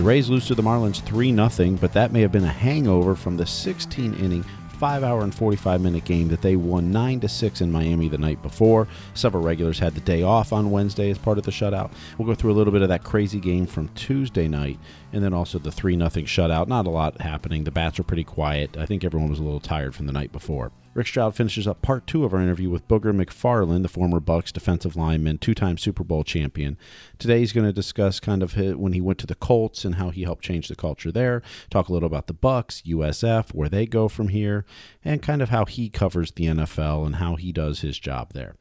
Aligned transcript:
The 0.00 0.06
Rays 0.06 0.30
lose 0.30 0.46
to 0.46 0.54
the 0.54 0.62
Marlins 0.62 1.02
3 1.02 1.34
0, 1.34 1.76
but 1.78 1.92
that 1.92 2.10
may 2.10 2.22
have 2.22 2.32
been 2.32 2.42
a 2.42 2.48
hangover 2.48 3.14
from 3.14 3.36
the 3.36 3.44
16 3.44 4.14
inning, 4.14 4.46
5 4.78 5.04
hour 5.04 5.22
and 5.22 5.34
45 5.34 5.82
minute 5.82 6.06
game 6.06 6.28
that 6.28 6.40
they 6.40 6.56
won 6.56 6.90
9 6.90 7.20
to 7.20 7.28
6 7.28 7.60
in 7.60 7.70
Miami 7.70 8.08
the 8.08 8.16
night 8.16 8.40
before. 8.40 8.88
Several 9.12 9.42
regulars 9.42 9.78
had 9.78 9.94
the 9.94 10.00
day 10.00 10.22
off 10.22 10.54
on 10.54 10.70
Wednesday 10.70 11.10
as 11.10 11.18
part 11.18 11.36
of 11.36 11.44
the 11.44 11.50
shutout. 11.50 11.90
We'll 12.16 12.26
go 12.26 12.34
through 12.34 12.52
a 12.52 12.56
little 12.56 12.72
bit 12.72 12.80
of 12.80 12.88
that 12.88 13.04
crazy 13.04 13.40
game 13.40 13.66
from 13.66 13.88
Tuesday 13.88 14.48
night 14.48 14.78
and 15.12 15.22
then 15.22 15.34
also 15.34 15.58
the 15.58 15.72
3 15.72 15.96
nothing 15.96 16.24
shutout. 16.24 16.68
Not 16.68 16.86
a 16.86 16.90
lot 16.90 17.20
happening. 17.20 17.64
The 17.64 17.70
bats 17.70 17.98
were 17.98 18.04
pretty 18.04 18.24
quiet. 18.24 18.76
I 18.76 18.86
think 18.86 19.04
everyone 19.04 19.30
was 19.30 19.38
a 19.38 19.44
little 19.44 19.60
tired 19.60 19.94
from 19.94 20.06
the 20.06 20.12
night 20.12 20.32
before. 20.32 20.72
Rick 20.92 21.06
Stroud 21.06 21.36
finishes 21.36 21.68
up 21.68 21.82
part 21.82 22.08
two 22.08 22.24
of 22.24 22.34
our 22.34 22.40
interview 22.40 22.68
with 22.68 22.88
Booger 22.88 23.14
McFarland, 23.14 23.82
the 23.82 23.88
former 23.88 24.18
Bucks 24.18 24.50
defensive 24.50 24.96
lineman, 24.96 25.38
two-time 25.38 25.78
Super 25.78 26.02
Bowl 26.02 26.24
champion. 26.24 26.76
Today 27.16 27.38
he's 27.38 27.52
going 27.52 27.66
to 27.66 27.72
discuss 27.72 28.18
kind 28.18 28.42
of 28.42 28.54
his, 28.54 28.74
when 28.74 28.92
he 28.92 29.00
went 29.00 29.18
to 29.20 29.26
the 29.26 29.36
Colts 29.36 29.84
and 29.84 29.94
how 29.94 30.10
he 30.10 30.24
helped 30.24 30.42
change 30.42 30.66
the 30.66 30.74
culture 30.74 31.12
there. 31.12 31.42
Talk 31.70 31.88
a 31.88 31.92
little 31.92 32.08
about 32.08 32.26
the 32.26 32.32
Bucks, 32.32 32.82
USF, 32.84 33.54
where 33.54 33.68
they 33.68 33.86
go 33.86 34.08
from 34.08 34.28
here, 34.28 34.64
and 35.04 35.22
kind 35.22 35.42
of 35.42 35.50
how 35.50 35.64
he 35.64 35.88
covers 35.90 36.32
the 36.32 36.46
NFL 36.46 37.06
and 37.06 37.16
how 37.16 37.36
he 37.36 37.52
does 37.52 37.82
his 37.82 37.96
job 37.96 38.32
there. 38.32 38.56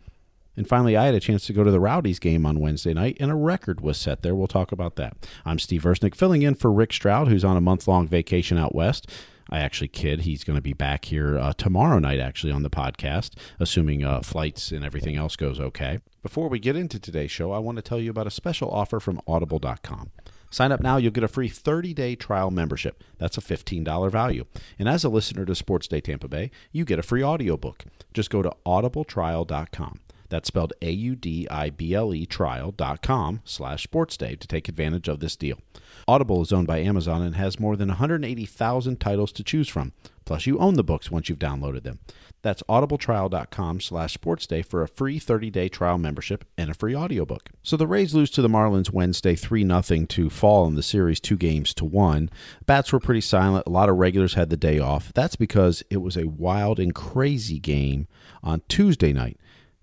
And 0.59 0.67
finally, 0.67 0.97
I 0.97 1.05
had 1.05 1.15
a 1.15 1.21
chance 1.21 1.45
to 1.45 1.53
go 1.53 1.63
to 1.63 1.71
the 1.71 1.79
Rowdies 1.79 2.19
game 2.19 2.45
on 2.45 2.59
Wednesday 2.59 2.93
night, 2.93 3.15
and 3.21 3.31
a 3.31 3.35
record 3.35 3.79
was 3.79 3.97
set 3.97 4.23
there. 4.23 4.35
We'll 4.35 4.47
talk 4.47 4.73
about 4.73 4.97
that. 4.97 5.15
I'm 5.45 5.57
Steve 5.57 5.83
Versnick, 5.83 6.15
filling 6.15 6.41
in 6.41 6.53
for 6.53 6.69
Rick 6.69 6.91
Stroud, 6.91 7.29
who's 7.29 7.45
on 7.45 7.55
a 7.55 7.61
month 7.61 7.87
long 7.87 8.09
vacation 8.09 8.57
out 8.57 8.75
west. 8.75 9.09
I 9.49 9.59
actually 9.59 9.87
kid. 9.87 10.23
He's 10.23 10.43
going 10.43 10.57
to 10.57 10.61
be 10.61 10.73
back 10.73 11.05
here 11.05 11.39
uh, 11.39 11.53
tomorrow 11.53 11.97
night, 11.97 12.19
actually, 12.19 12.51
on 12.51 12.63
the 12.63 12.69
podcast, 12.69 13.35
assuming 13.57 14.03
uh, 14.03 14.19
flights 14.19 14.73
and 14.73 14.83
everything 14.83 15.15
else 15.15 15.37
goes 15.37 15.61
okay. 15.61 15.99
Before 16.23 16.49
we 16.49 16.59
get 16.59 16.75
into 16.75 16.99
today's 16.99 17.31
show, 17.31 17.53
I 17.53 17.59
want 17.59 17.77
to 17.77 17.81
tell 17.81 18.01
you 18.01 18.09
about 18.09 18.27
a 18.27 18.31
special 18.31 18.69
offer 18.69 18.99
from 18.99 19.21
Audible.com. 19.25 20.11
Sign 20.51 20.73
up 20.73 20.81
now, 20.81 20.97
you'll 20.97 21.13
get 21.13 21.23
a 21.23 21.29
free 21.29 21.47
30 21.47 21.93
day 21.93 22.15
trial 22.15 22.51
membership. 22.51 23.01
That's 23.17 23.37
a 23.37 23.41
$15 23.41 24.11
value. 24.11 24.43
And 24.77 24.89
as 24.89 25.05
a 25.05 25.09
listener 25.09 25.45
to 25.45 25.55
Sports 25.55 25.87
Day 25.87 26.01
Tampa 26.01 26.27
Bay, 26.27 26.51
you 26.73 26.83
get 26.83 26.99
a 26.99 27.03
free 27.03 27.23
audiobook. 27.23 27.85
Just 28.13 28.29
go 28.29 28.41
to 28.41 28.53
audibletrial.com. 28.65 29.99
That's 30.29 30.47
spelled 30.47 30.73
A 30.81 30.91
U 30.91 31.15
D 31.15 31.47
I 31.49 31.69
B 31.69 31.93
L 31.93 32.13
E 32.13 32.25
trial.com 32.25 33.41
slash 33.43 33.85
sportsday 33.85 34.39
to 34.39 34.47
take 34.47 34.69
advantage 34.69 35.07
of 35.07 35.19
this 35.19 35.35
deal. 35.35 35.59
Audible 36.07 36.41
is 36.41 36.53
owned 36.53 36.67
by 36.67 36.79
Amazon 36.79 37.21
and 37.21 37.35
has 37.35 37.59
more 37.59 37.75
than 37.75 37.89
180,000 37.89 38.99
titles 38.99 39.31
to 39.33 39.43
choose 39.43 39.67
from. 39.67 39.93
Plus, 40.25 40.45
you 40.45 40.59
own 40.59 40.75
the 40.75 40.83
books 40.83 41.09
once 41.09 41.27
you've 41.27 41.39
downloaded 41.39 41.83
them. 41.83 41.99
That's 42.41 42.63
audibletrial.com 42.63 43.81
slash 43.81 44.15
sportsday 44.15 44.63
for 44.63 44.81
a 44.81 44.87
free 44.87 45.19
30-day 45.19 45.69
trial 45.69 45.97
membership 45.97 46.45
and 46.57 46.69
a 46.69 46.73
free 46.73 46.95
audiobook. 46.95 47.49
So 47.63 47.75
the 47.75 47.87
Rays 47.87 48.13
lose 48.13 48.29
to 48.31 48.41
the 48.41 48.47
Marlins 48.47 48.91
Wednesday 48.91 49.35
3-0 49.35 50.07
to 50.09 50.29
fall 50.29 50.67
in 50.67 50.75
the 50.75 50.83
series 50.83 51.19
two 51.19 51.35
games 51.35 51.73
to 51.73 51.85
one. 51.85 52.29
Bats 52.65 52.93
were 52.93 52.99
pretty 52.99 53.21
silent. 53.21 53.65
A 53.67 53.71
lot 53.71 53.89
of 53.89 53.97
regulars 53.97 54.35
had 54.35 54.49
the 54.49 54.57
day 54.57 54.79
off. 54.79 55.11
That's 55.13 55.35
because 55.35 55.83
it 55.89 55.97
was 55.97 56.15
a 56.15 56.27
wild 56.27 56.79
and 56.79 56.93
crazy 56.93 57.59
game 57.59 58.07
on 58.43 58.61
Tuesday 58.69 59.11
night 59.11 59.37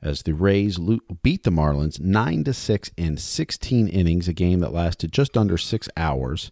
as 0.07 0.23
the 0.23 0.33
Rays 0.33 0.79
beat 1.23 1.43
the 1.43 1.51
Marlins 1.51 2.01
9 2.01 2.45
to 2.45 2.55
6 2.55 2.91
in 2.97 3.17
16 3.17 3.89
innings, 3.89 4.29
a 4.29 4.33
game 4.33 4.61
that 4.61 4.73
lasted 4.73 5.13
just 5.13 5.37
under 5.37 5.59
6 5.59 5.89
hours. 5.97 6.51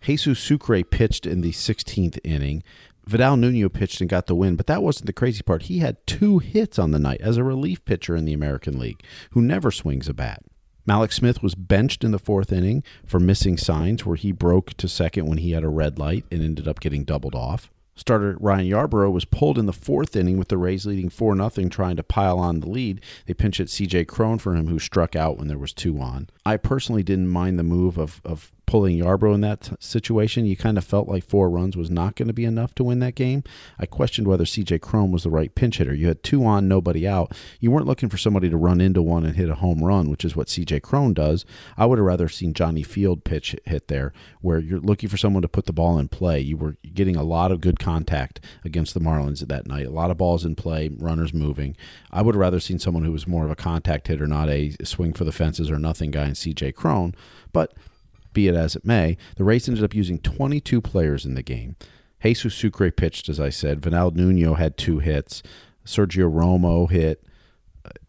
Jesus 0.00 0.40
Sucre 0.40 0.82
pitched 0.82 1.26
in 1.26 1.40
the 1.40 1.52
16th 1.52 2.18
inning. 2.24 2.62
Vidal 3.06 3.36
Nuno 3.36 3.68
pitched 3.68 4.00
and 4.00 4.10
got 4.10 4.26
the 4.26 4.34
win, 4.34 4.56
but 4.56 4.66
that 4.66 4.82
wasn't 4.82 5.06
the 5.06 5.12
crazy 5.12 5.42
part. 5.42 5.62
He 5.62 5.78
had 5.78 6.06
two 6.06 6.38
hits 6.38 6.78
on 6.78 6.90
the 6.90 6.98
night 6.98 7.20
as 7.20 7.36
a 7.36 7.44
relief 7.44 7.84
pitcher 7.84 8.16
in 8.16 8.24
the 8.24 8.32
American 8.32 8.78
League 8.78 9.02
who 9.30 9.40
never 9.40 9.70
swings 9.70 10.08
a 10.08 10.14
bat. 10.14 10.42
Mallex 10.88 11.14
Smith 11.14 11.42
was 11.42 11.54
benched 11.54 12.02
in 12.02 12.10
the 12.10 12.18
fourth 12.18 12.52
inning 12.52 12.82
for 13.06 13.20
missing 13.20 13.56
signs, 13.56 14.04
where 14.04 14.16
he 14.16 14.32
broke 14.32 14.74
to 14.74 14.88
second 14.88 15.26
when 15.26 15.38
he 15.38 15.52
had 15.52 15.62
a 15.62 15.68
red 15.68 15.98
light 15.98 16.24
and 16.30 16.42
ended 16.42 16.66
up 16.66 16.80
getting 16.80 17.04
doubled 17.04 17.34
off. 17.34 17.70
Starter 17.94 18.36
Ryan 18.40 18.66
Yarbrough 18.66 19.12
was 19.12 19.24
pulled 19.24 19.58
in 19.58 19.66
the 19.66 19.72
fourth 19.72 20.16
inning 20.16 20.38
with 20.38 20.48
the 20.48 20.56
Rays 20.56 20.86
leading 20.86 21.10
4 21.10 21.36
0, 21.50 21.68
trying 21.68 21.96
to 21.96 22.02
pile 22.02 22.38
on 22.38 22.60
the 22.60 22.68
lead. 22.68 23.00
They 23.26 23.34
pinch 23.34 23.58
hit 23.58 23.68
CJ 23.68 24.06
Cron 24.08 24.38
for 24.38 24.54
him, 24.54 24.68
who 24.68 24.78
struck 24.78 25.14
out 25.14 25.38
when 25.38 25.48
there 25.48 25.58
was 25.58 25.72
two 25.72 26.00
on. 26.00 26.28
I 26.46 26.56
personally 26.56 27.02
didn't 27.02 27.28
mind 27.28 27.58
the 27.58 27.64
move 27.64 27.98
of, 27.98 28.20
of 28.24 28.52
pulling 28.70 28.96
Yarbrough 28.96 29.34
in 29.34 29.40
that 29.40 29.68
situation. 29.82 30.46
You 30.46 30.56
kind 30.56 30.78
of 30.78 30.84
felt 30.84 31.08
like 31.08 31.24
four 31.24 31.50
runs 31.50 31.76
was 31.76 31.90
not 31.90 32.14
going 32.14 32.28
to 32.28 32.32
be 32.32 32.44
enough 32.44 32.72
to 32.76 32.84
win 32.84 33.00
that 33.00 33.16
game. 33.16 33.42
I 33.80 33.84
questioned 33.84 34.28
whether 34.28 34.44
CJ 34.44 34.80
Cron 34.80 35.10
was 35.10 35.24
the 35.24 35.30
right 35.30 35.52
pinch 35.52 35.78
hitter. 35.78 35.92
You 35.92 36.06
had 36.06 36.22
two 36.22 36.46
on, 36.46 36.68
nobody 36.68 37.04
out. 37.04 37.32
You 37.58 37.72
weren't 37.72 37.88
looking 37.88 38.08
for 38.08 38.16
somebody 38.16 38.48
to 38.48 38.56
run 38.56 38.80
into 38.80 39.02
one 39.02 39.24
and 39.24 39.34
hit 39.34 39.50
a 39.50 39.56
home 39.56 39.82
run, 39.82 40.08
which 40.08 40.24
is 40.24 40.36
what 40.36 40.46
CJ 40.46 40.82
Cron 40.82 41.14
does. 41.14 41.44
I 41.76 41.84
would 41.84 41.98
have 41.98 42.06
rather 42.06 42.28
seen 42.28 42.54
Johnny 42.54 42.84
Field 42.84 43.24
pitch 43.24 43.56
hit 43.64 43.88
there, 43.88 44.12
where 44.40 44.60
you're 44.60 44.78
looking 44.78 45.08
for 45.08 45.16
someone 45.16 45.42
to 45.42 45.48
put 45.48 45.66
the 45.66 45.72
ball 45.72 45.98
in 45.98 46.06
play. 46.06 46.38
You 46.38 46.56
were 46.56 46.76
getting 46.94 47.16
a 47.16 47.24
lot 47.24 47.50
of 47.50 47.60
good 47.60 47.80
contact 47.80 48.38
against 48.64 48.94
the 48.94 49.00
Marlins 49.00 49.44
that 49.44 49.66
night. 49.66 49.86
A 49.86 49.90
lot 49.90 50.12
of 50.12 50.16
balls 50.16 50.44
in 50.44 50.54
play, 50.54 50.90
runners 50.96 51.34
moving. 51.34 51.76
I 52.12 52.22
would 52.22 52.36
have 52.36 52.40
rather 52.40 52.60
seen 52.60 52.78
someone 52.78 53.02
who 53.02 53.10
was 53.10 53.26
more 53.26 53.44
of 53.44 53.50
a 53.50 53.56
contact 53.56 54.06
hitter, 54.06 54.28
not 54.28 54.48
a 54.48 54.76
swing 54.84 55.12
for 55.12 55.24
the 55.24 55.32
fences 55.32 55.72
or 55.72 55.78
nothing 55.80 56.12
guy 56.12 56.26
in 56.26 56.34
CJ 56.34 56.76
Cron. 56.76 57.16
But 57.52 57.74
be 58.32 58.48
it 58.48 58.54
as 58.54 58.76
it 58.76 58.84
may, 58.84 59.16
the 59.36 59.44
Rays 59.44 59.68
ended 59.68 59.84
up 59.84 59.94
using 59.94 60.18
22 60.18 60.80
players 60.80 61.24
in 61.24 61.34
the 61.34 61.42
game. 61.42 61.76
Jesus 62.22 62.54
Sucre 62.54 62.90
pitched, 62.90 63.28
as 63.28 63.40
I 63.40 63.48
said. 63.48 63.82
Vidal 63.82 64.10
Nuno 64.10 64.54
had 64.54 64.76
two 64.76 64.98
hits. 64.98 65.42
Sergio 65.86 66.30
Romo 66.30 66.90
hit. 66.90 67.24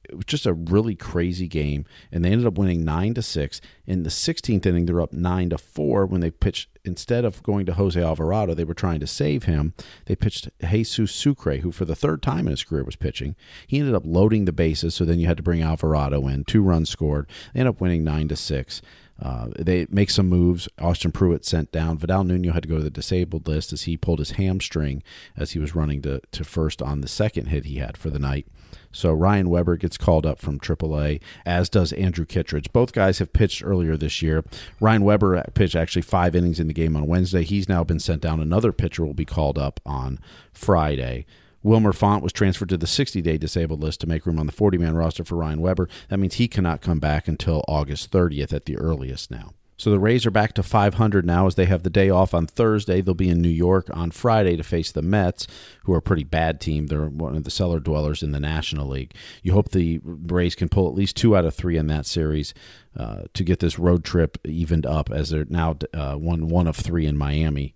It 0.10 0.16
was 0.16 0.26
just 0.26 0.46
a 0.46 0.54
really 0.54 0.96
crazy 0.96 1.48
game, 1.48 1.86
and 2.12 2.26
they 2.26 2.32
ended 2.32 2.46
up 2.46 2.58
winning 2.58 2.84
nine 2.84 3.14
to 3.14 3.22
six. 3.22 3.62
In 3.86 4.04
the 4.04 4.10
16th 4.10 4.66
inning, 4.66 4.86
they're 4.86 5.00
up 5.00 5.14
nine 5.14 5.50
to 5.52 5.58
four 5.58 6.06
when 6.06 6.20
they 6.20 6.32
pitched. 6.32 6.68
Instead 6.84 7.24
of 7.24 7.42
going 7.44 7.66
to 7.68 7.76
Jose 7.76 8.02
Alvarado, 8.02 8.54
they 8.54 8.66
were 8.66 8.74
trying 8.74 9.00
to 9.00 9.08
save 9.08 9.44
him. 9.44 9.74
They 10.08 10.16
pitched 10.16 10.50
Jesus 10.70 11.14
Sucre, 11.14 11.58
who 11.58 11.72
for 11.72 11.86
the 11.86 11.96
third 11.96 12.22
time 12.22 12.48
in 12.48 12.52
his 12.52 12.64
career 12.66 12.84
was 12.84 12.98
pitching. 12.98 13.36
He 13.68 13.80
ended 13.80 13.96
up 13.96 14.04
loading 14.06 14.44
the 14.44 14.52
bases, 14.52 14.96
so 14.96 15.06
then 15.06 15.20
you 15.20 15.28
had 15.28 15.38
to 15.38 15.44
bring 15.44 15.62
Alvarado 15.62 16.28
in. 16.28 16.44
Two 16.44 16.62
runs 16.62 16.90
scored. 16.90 17.30
They 17.54 17.62
ended 17.62 17.76
up 17.76 17.82
winning 17.82 18.04
nine 18.04 18.28
to 18.28 18.36
six. 18.36 18.82
Uh, 19.22 19.50
they 19.58 19.86
make 19.90 20.10
some 20.10 20.28
moves. 20.28 20.68
Austin 20.80 21.12
Pruitt 21.12 21.46
sent 21.46 21.72
down. 21.72 21.98
Vidal 21.98 22.24
Nuno 22.24 22.54
had 22.54 22.64
to 22.64 22.70
go 22.70 22.78
to 22.78 22.84
the 22.84 22.90
disabled 22.90 23.48
list 23.48 23.72
as 23.72 23.84
he 23.84 23.96
pulled 23.96 24.20
his 24.20 24.32
hamstring 24.32 25.04
as 25.38 25.52
he 25.52 25.60
was 25.60 25.76
running 25.76 26.02
to, 26.02 26.22
to 26.32 26.44
first 26.44 26.82
on 26.82 27.02
the 27.02 27.08
second 27.08 27.48
hit 27.48 27.66
he 27.66 27.76
had 27.76 27.98
for 27.98 28.10
the 28.10 28.20
night. 28.20 28.48
So 28.92 29.14
Ryan 29.14 29.50
Weber 29.50 29.78
gets 29.78 29.98
called 29.98 30.26
up 30.26 30.40
from 30.40 30.60
AAA, 30.60 31.22
as 31.46 31.70
does 31.70 31.94
Andrew 31.94 32.26
Kittredge. 32.26 32.74
Both 32.74 32.94
guys 32.94 33.20
have 33.20 33.32
pitched 33.32 33.64
earlier 33.64 33.96
this 33.96 34.22
year. 34.22 34.44
Ryan 34.80 35.04
Weber 35.04 35.44
pitched 35.54 35.76
actually 35.76 36.02
five 36.02 36.36
innings 36.36 36.60
in 36.60 36.68
the 36.68 36.74
game 36.74 36.96
on 36.96 37.08
Wednesday. 37.08 37.44
He's 37.44 37.70
now 37.70 37.84
been 37.84 38.00
sent 38.00 38.22
down. 38.22 38.40
Another 38.40 38.72
pitcher 38.72 39.06
will 39.06 39.14
be 39.14 39.26
called 39.26 39.58
up 39.58 39.80
on 39.86 40.20
Friday. 40.52 41.26
Wilmer 41.64 41.94
Font 41.94 42.24
was 42.24 42.34
transferred 42.34 42.70
to 42.70 42.78
the 42.78 42.88
60 42.88 43.22
day 43.22 43.38
disabled 43.38 43.82
list 43.82 44.02
to 44.02 44.08
make 44.08 44.26
room 44.26 44.40
on 44.40 44.46
the 44.46 44.52
40 44.52 44.78
man 44.78 44.96
roster 44.96 45.24
for 45.24 45.36
Ryan 45.36 45.62
Weber. 45.62 45.88
That 46.10 46.18
means 46.18 46.36
he 46.36 46.48
cannot 46.48 46.82
come 46.82 47.00
back 47.00 47.28
until 47.28 47.64
August 47.68 48.12
30th 48.12 48.54
at 48.54 48.66
the 48.66 48.78
earliest 48.78 49.32
now. 49.32 49.54
So 49.82 49.90
the 49.90 50.00
Rays 50.00 50.28
are 50.28 50.32
back 50.32 50.54
to 50.54 50.62
500 50.62 51.26
now 51.26 51.48
as 51.48 51.56
they 51.56 51.66
have 51.66 51.82
the 51.82 51.90
day 51.90 52.12
off 52.12 52.36
on 52.36 52.46
Thursday. 52.46 53.02
They'll 53.02 53.16
be 53.16 53.32
in 53.32 53.42
New 53.42 53.50
York 53.50 53.90
on 53.92 54.12
Friday 54.12 54.56
to 54.56 54.62
face 54.62 54.92
the 54.92 55.02
Mets, 55.02 55.48
who 55.86 55.94
are 55.94 55.98
a 55.98 56.04
pretty 56.04 56.24
bad 56.24 56.62
team. 56.62 56.86
They're 56.86 57.08
one 57.08 57.36
of 57.36 57.46
the 57.46 57.50
cellar 57.50 57.80
dwellers 57.80 58.22
in 58.22 58.32
the 58.32 58.40
National 58.40 58.88
League. 58.88 59.16
You 59.42 59.54
hope 59.54 59.72
the 59.72 60.00
Rays 60.04 60.54
can 60.54 60.70
pull 60.70 60.88
at 60.88 60.94
least 60.94 61.18
two 61.18 61.36
out 61.36 61.46
of 61.46 61.56
three 61.56 61.78
in 61.78 61.88
that 61.88 62.06
series 62.06 62.54
uh, 62.96 63.24
to 63.34 63.44
get 63.44 63.60
this 63.60 63.80
road 63.80 64.04
trip 64.04 64.38
evened 64.46 64.86
up 64.86 65.10
as 65.10 65.32
they're 65.32 65.46
now 65.50 65.78
uh, 65.96 66.14
one 66.14 66.48
one 66.48 66.68
of 66.68 66.76
three 66.76 67.08
in 67.08 67.18
Miami. 67.18 67.74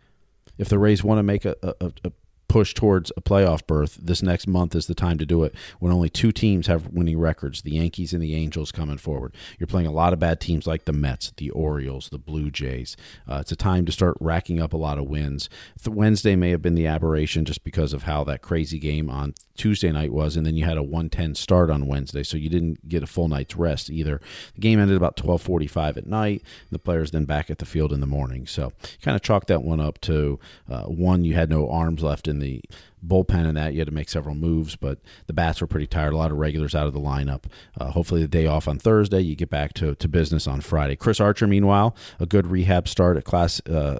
If 0.59 0.69
the 0.69 0.77
Rays 0.77 1.03
want 1.03 1.17
to 1.17 1.23
make 1.23 1.43
a, 1.43 1.55
a, 1.63 1.91
a 2.03 2.11
push 2.47 2.73
towards 2.73 3.11
a 3.17 3.21
playoff 3.21 3.65
berth, 3.65 3.97
this 4.01 4.21
next 4.21 4.47
month 4.47 4.75
is 4.75 4.87
the 4.87 4.95
time 4.95 5.17
to 5.17 5.25
do 5.25 5.43
it 5.43 5.55
when 5.79 5.91
only 5.91 6.09
two 6.09 6.31
teams 6.31 6.67
have 6.67 6.87
winning 6.87 7.19
records 7.19 7.61
the 7.61 7.71
Yankees 7.71 8.13
and 8.13 8.21
the 8.21 8.35
Angels 8.35 8.71
coming 8.71 8.97
forward. 8.97 9.33
You're 9.59 9.67
playing 9.67 9.87
a 9.87 9.91
lot 9.91 10.13
of 10.13 10.19
bad 10.19 10.39
teams 10.39 10.67
like 10.67 10.85
the 10.85 10.93
Mets, 10.93 11.31
the 11.37 11.49
Orioles, 11.51 12.09
the 12.09 12.17
Blue 12.17 12.51
Jays. 12.51 12.95
Uh, 13.29 13.39
it's 13.41 13.51
a 13.51 13.55
time 13.55 13.85
to 13.85 13.91
start 13.91 14.17
racking 14.19 14.61
up 14.61 14.73
a 14.73 14.77
lot 14.77 14.97
of 14.97 15.05
wins. 15.05 15.49
Wednesday 15.85 16.35
may 16.35 16.49
have 16.51 16.61
been 16.61 16.75
the 16.75 16.87
aberration 16.87 17.45
just 17.45 17.63
because 17.63 17.93
of 17.93 18.03
how 18.03 18.23
that 18.25 18.41
crazy 18.41 18.79
game 18.79 19.09
on 19.09 19.33
Tuesday 19.55 19.91
night 19.91 20.11
was, 20.11 20.35
and 20.35 20.45
then 20.45 20.55
you 20.55 20.65
had 20.65 20.77
a 20.77 20.83
110 20.83 21.35
start 21.35 21.69
on 21.69 21.87
Wednesday, 21.87 22.23
so 22.23 22.35
you 22.35 22.49
didn't 22.49 22.87
get 22.89 23.03
a 23.03 23.07
full 23.07 23.27
night's 23.27 23.55
rest 23.55 23.89
either. 23.89 24.19
The 24.55 24.61
game 24.61 24.79
ended 24.79 24.97
about 24.97 25.15
12:45 25.15 25.97
at 25.97 26.07
night. 26.07 26.43
The 26.71 26.79
players 26.79 27.11
then 27.11 27.25
back 27.25 27.49
at 27.49 27.59
the 27.59 27.65
field 27.65 27.93
in 27.93 28.01
the 28.01 28.07
morning, 28.07 28.47
so 28.47 28.73
kind 29.01 29.15
of 29.15 29.21
chalk 29.21 29.47
that 29.47 29.63
one 29.63 29.79
up 29.79 30.01
to 30.01 30.39
uh, 30.69 30.83
one. 30.83 31.23
You 31.23 31.35
had 31.35 31.49
no 31.49 31.69
arms 31.69 32.03
left 32.03 32.27
in 32.27 32.34
the 32.39 32.45
the 32.45 32.61
bullpen 33.05 33.47
and 33.47 33.57
that 33.57 33.73
you 33.73 33.79
had 33.79 33.87
to 33.87 33.93
make 33.93 34.09
several 34.09 34.35
moves, 34.35 34.75
but 34.75 34.99
the 35.27 35.33
bats 35.33 35.61
were 35.61 35.67
pretty 35.67 35.87
tired. 35.87 36.13
A 36.13 36.17
lot 36.17 36.31
of 36.31 36.37
regulars 36.37 36.73
out 36.73 36.87
of 36.87 36.93
the 36.93 36.99
lineup. 36.99 37.43
Uh, 37.79 37.91
hopefully, 37.91 38.21
the 38.21 38.27
day 38.27 38.47
off 38.47 38.67
on 38.67 38.79
Thursday, 38.79 39.19
you 39.21 39.35
get 39.35 39.49
back 39.49 39.73
to, 39.73 39.95
to 39.95 40.07
business 40.07 40.47
on 40.47 40.61
Friday. 40.61 40.95
Chris 40.95 41.19
Archer, 41.19 41.47
meanwhile, 41.47 41.95
a 42.19 42.25
good 42.25 42.47
rehab 42.47 42.87
start 42.87 43.17
at 43.17 43.23
Class 43.23 43.61
uh, 43.67 43.97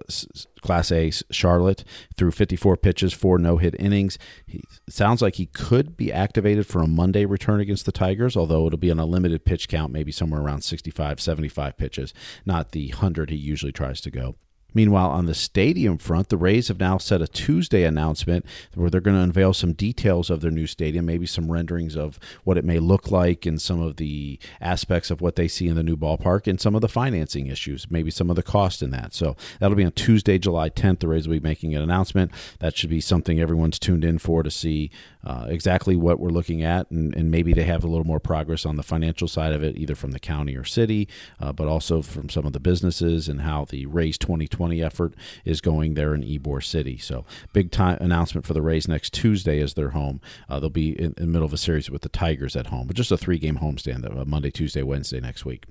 Class 0.62 0.92
A 0.92 1.12
Charlotte 1.30 1.84
threw 2.18 2.32
54 2.32 2.78
pitches, 2.78 3.14
four 3.14 3.38
no 3.38 3.58
hit 3.58 3.76
innings. 3.78 4.18
He 4.48 4.64
sounds 4.90 5.22
like 5.22 5.36
he 5.36 5.46
could 5.46 5.96
be 5.96 6.12
activated 6.12 6.66
for 6.66 6.82
a 6.82 6.88
Monday 6.88 7.26
return 7.26 7.60
against 7.60 7.86
the 7.86 7.92
Tigers, 7.92 8.36
although 8.36 8.66
it'll 8.66 8.80
be 8.80 8.92
on 8.92 9.00
a 9.00 9.06
limited 9.06 9.46
pitch 9.46 9.68
count, 9.68 9.92
maybe 9.92 10.12
somewhere 10.12 10.42
around 10.42 10.62
65, 10.62 11.20
75 11.20 11.78
pitches, 11.78 12.14
not 12.46 12.72
the 12.72 12.90
100 12.90 13.30
he 13.30 13.36
usually 13.36 13.72
tries 13.72 14.02
to 14.02 14.10
go. 14.10 14.36
Meanwhile, 14.76 15.10
on 15.10 15.26
the 15.26 15.34
stadium 15.34 15.98
front, 15.98 16.30
the 16.30 16.38
Rays 16.38 16.68
have 16.68 16.80
now 16.80 16.98
set 16.98 17.22
a 17.22 17.28
Tuesday 17.28 17.84
announcement 17.84 18.46
where 18.76 18.90
they're 18.90 19.02
going 19.02 19.18
to 19.18 19.24
unveil 19.24 19.54
some 19.54 19.74
details 19.74 20.30
of 20.30 20.42
their 20.42 20.52
new 20.52 20.68
stadium, 20.68 21.06
maybe 21.06 21.26
some 21.26 21.52
renderings 21.52 21.96
of 21.96 22.20
what 22.44 22.58
it 22.58 22.66
may 22.66 22.78
look 22.78 23.10
like 23.10 23.46
and 23.46 23.62
some 23.62 23.82
of 23.82 23.96
the 23.96 24.38
aspects 24.60 25.10
of 25.10 25.22
what 25.22 25.38
they 25.38 25.48
see 25.48 25.68
in 25.68 25.76
the 25.76 25.84
new 25.84 25.96
ballpark 25.96 26.46
and 26.46 26.60
some 26.60 26.76
of 26.76 26.82
the 26.82 26.90
financing 26.90 27.48
issues, 27.48 27.90
maybe 27.90 28.12
some 28.12 28.30
of 28.30 28.36
the 28.36 28.44
cost 28.44 28.84
in 28.84 28.92
that. 28.92 29.14
So 29.14 29.36
that'll 29.60 29.78
be 29.78 29.86
on 29.86 29.94
Tuesday, 29.94 30.38
July 30.38 30.70
10th. 30.70 31.00
The 31.00 31.08
Rays 31.08 31.28
will 31.28 31.36
be 31.36 31.40
making 31.40 31.74
an 31.74 31.82
announcement. 31.82 32.32
That 32.60 32.78
should 32.78 32.90
be 32.90 33.02
something 33.02 33.40
everyone's 33.40 33.80
tuned 33.80 34.04
in 34.04 34.20
for 34.20 34.44
to 34.44 34.52
see 34.52 34.92
uh, 35.26 35.48
exactly 35.50 35.96
what 35.96 36.20
we're 36.20 36.30
looking 36.30 36.62
at, 36.62 36.90
and, 36.92 37.16
and, 37.16 37.32
maybe 37.32 37.52
they 37.52 37.64
have 37.64 37.84
a 37.84 37.88
little 37.88 38.06
more 38.06 38.20
progress 38.20 38.64
on 38.64 38.76
the 38.76 38.84
financial 38.84 39.28
side 39.28 39.54
of 39.54 39.64
it, 39.64 39.76
either 39.76 39.96
from 39.96 40.12
the 40.12 40.20
county 40.20 40.56
or 40.56 40.64
city, 40.64 41.08
uh, 41.40 41.52
but 41.52 41.68
also 41.68 42.04
from 42.04 42.30
some 42.30 42.46
of 42.46 42.54
the 42.54 42.60
businesses 42.60 43.28
and 43.28 43.42
how 43.42 43.66
the 43.66 43.88
Rays 43.88 44.20
2020 44.20 44.65
effort 44.74 45.14
is 45.44 45.62
going 45.62 45.94
there 45.94 46.14
in 46.14 46.22
Ybor 46.22 46.64
City. 46.64 46.98
So, 46.98 47.26
big 47.54 47.72
time 47.72 47.98
announcement 48.02 48.46
for 48.46 48.54
the 48.54 48.62
Rays 48.62 48.88
next 48.88 49.14
Tuesday 49.14 49.60
is 49.60 49.74
their 49.74 49.90
home. 49.90 50.22
Uh, 50.50 50.60
they'll 50.60 50.70
be 50.70 50.92
in, 50.92 51.14
in, 51.18 51.26
the 51.26 51.28
middle 51.28 51.46
of 51.46 51.54
a 51.54 51.58
series 51.58 51.90
with 51.90 52.02
the 52.02 52.10
Tigers 52.10 52.56
at 52.56 52.68
home, 52.68 52.88
but 52.88 52.96
just 52.96 53.12
a 53.12 53.18
three 53.18 53.40
game 53.40 53.58
homestand, 53.58 54.06
uh, 54.06 54.26
Monday, 54.26 54.52
Tuesday, 54.52 54.82
Wednesday 54.82 55.20
next 55.20 55.46
week. 55.46 55.66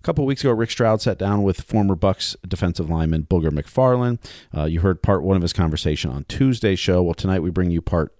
A 0.00 0.02
couple 0.04 0.26
weeks 0.26 0.42
ago, 0.42 0.52
Rick 0.52 0.70
Stroud 0.70 1.00
sat 1.00 1.18
down 1.18 1.42
with 1.42 1.62
former 1.62 1.94
Bucks 1.94 2.36
defensive 2.46 2.90
lineman 2.90 3.24
Booger 3.24 3.48
McFarland. 3.48 4.18
Uh, 4.54 4.64
you 4.64 4.80
heard 4.80 5.02
part 5.02 5.22
one 5.22 5.36
of 5.36 5.42
his 5.42 5.54
conversation 5.54 6.10
on 6.10 6.24
Tuesday's 6.24 6.78
show. 6.78 7.02
Well, 7.02 7.14
tonight 7.14 7.40
we 7.40 7.50
bring 7.50 7.70
you 7.70 7.80
part 7.80 8.12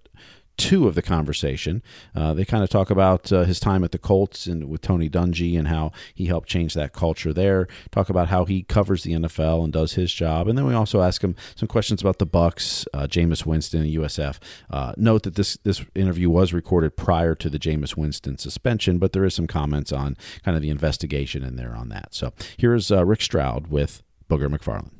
two 0.57 0.87
of 0.87 0.95
the 0.95 1.01
conversation. 1.01 1.83
Uh, 2.15 2.33
they 2.33 2.45
kind 2.45 2.63
of 2.63 2.69
talk 2.69 2.89
about 2.89 3.31
uh, 3.31 3.43
his 3.43 3.59
time 3.59 3.83
at 3.83 3.91
the 3.91 3.97
Colts 3.97 4.45
and 4.45 4.69
with 4.69 4.81
Tony 4.81 5.09
Dungy 5.09 5.57
and 5.57 5.67
how 5.67 5.91
he 6.13 6.25
helped 6.25 6.47
change 6.47 6.73
that 6.73 6.93
culture 6.93 7.33
there. 7.33 7.67
Talk 7.91 8.09
about 8.09 8.29
how 8.29 8.45
he 8.45 8.63
covers 8.63 9.03
the 9.03 9.13
NFL 9.13 9.63
and 9.63 9.73
does 9.73 9.93
his 9.93 10.13
job, 10.13 10.47
and 10.47 10.57
then 10.57 10.65
we 10.65 10.73
also 10.73 11.01
ask 11.01 11.23
him 11.23 11.35
some 11.55 11.67
questions 11.67 12.01
about 12.01 12.19
the 12.19 12.25
Bucks, 12.25 12.85
uh, 12.93 13.07
Jameis 13.07 13.45
Winston, 13.45 13.81
and 13.81 13.93
USF. 13.93 14.39
Uh, 14.69 14.93
note 14.97 15.23
that 15.23 15.35
this 15.35 15.57
this 15.63 15.83
interview 15.95 16.29
was 16.29 16.53
recorded 16.53 16.95
prior 16.95 17.35
to 17.35 17.49
the 17.49 17.59
Jameis 17.59 17.97
Winston 17.97 18.37
suspension, 18.37 18.97
but 18.97 19.13
there 19.13 19.25
is 19.25 19.33
some 19.33 19.47
comments 19.47 19.91
on 19.91 20.17
kind 20.43 20.55
of 20.55 20.61
the 20.61 20.69
investigation 20.69 21.43
in 21.43 21.55
there 21.55 21.75
on 21.75 21.89
that. 21.89 22.13
So 22.13 22.33
here's 22.57 22.91
uh, 22.91 23.05
Rick 23.05 23.21
Stroud 23.21 23.67
with 23.67 24.03
Booger 24.29 24.47
McFarland. 24.47 24.91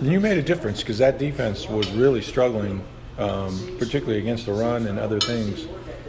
You 0.00 0.20
made 0.20 0.38
a 0.38 0.42
difference 0.42 0.80
because 0.80 0.98
that 0.98 1.18
defense 1.18 1.68
was 1.68 1.90
really 1.90 2.22
struggling 2.22 2.84
um, 3.20 3.76
particularly 3.78 4.18
against 4.18 4.46
the 4.46 4.52
run 4.52 4.86
and 4.86 4.98
other 4.98 5.20
things. 5.20 5.66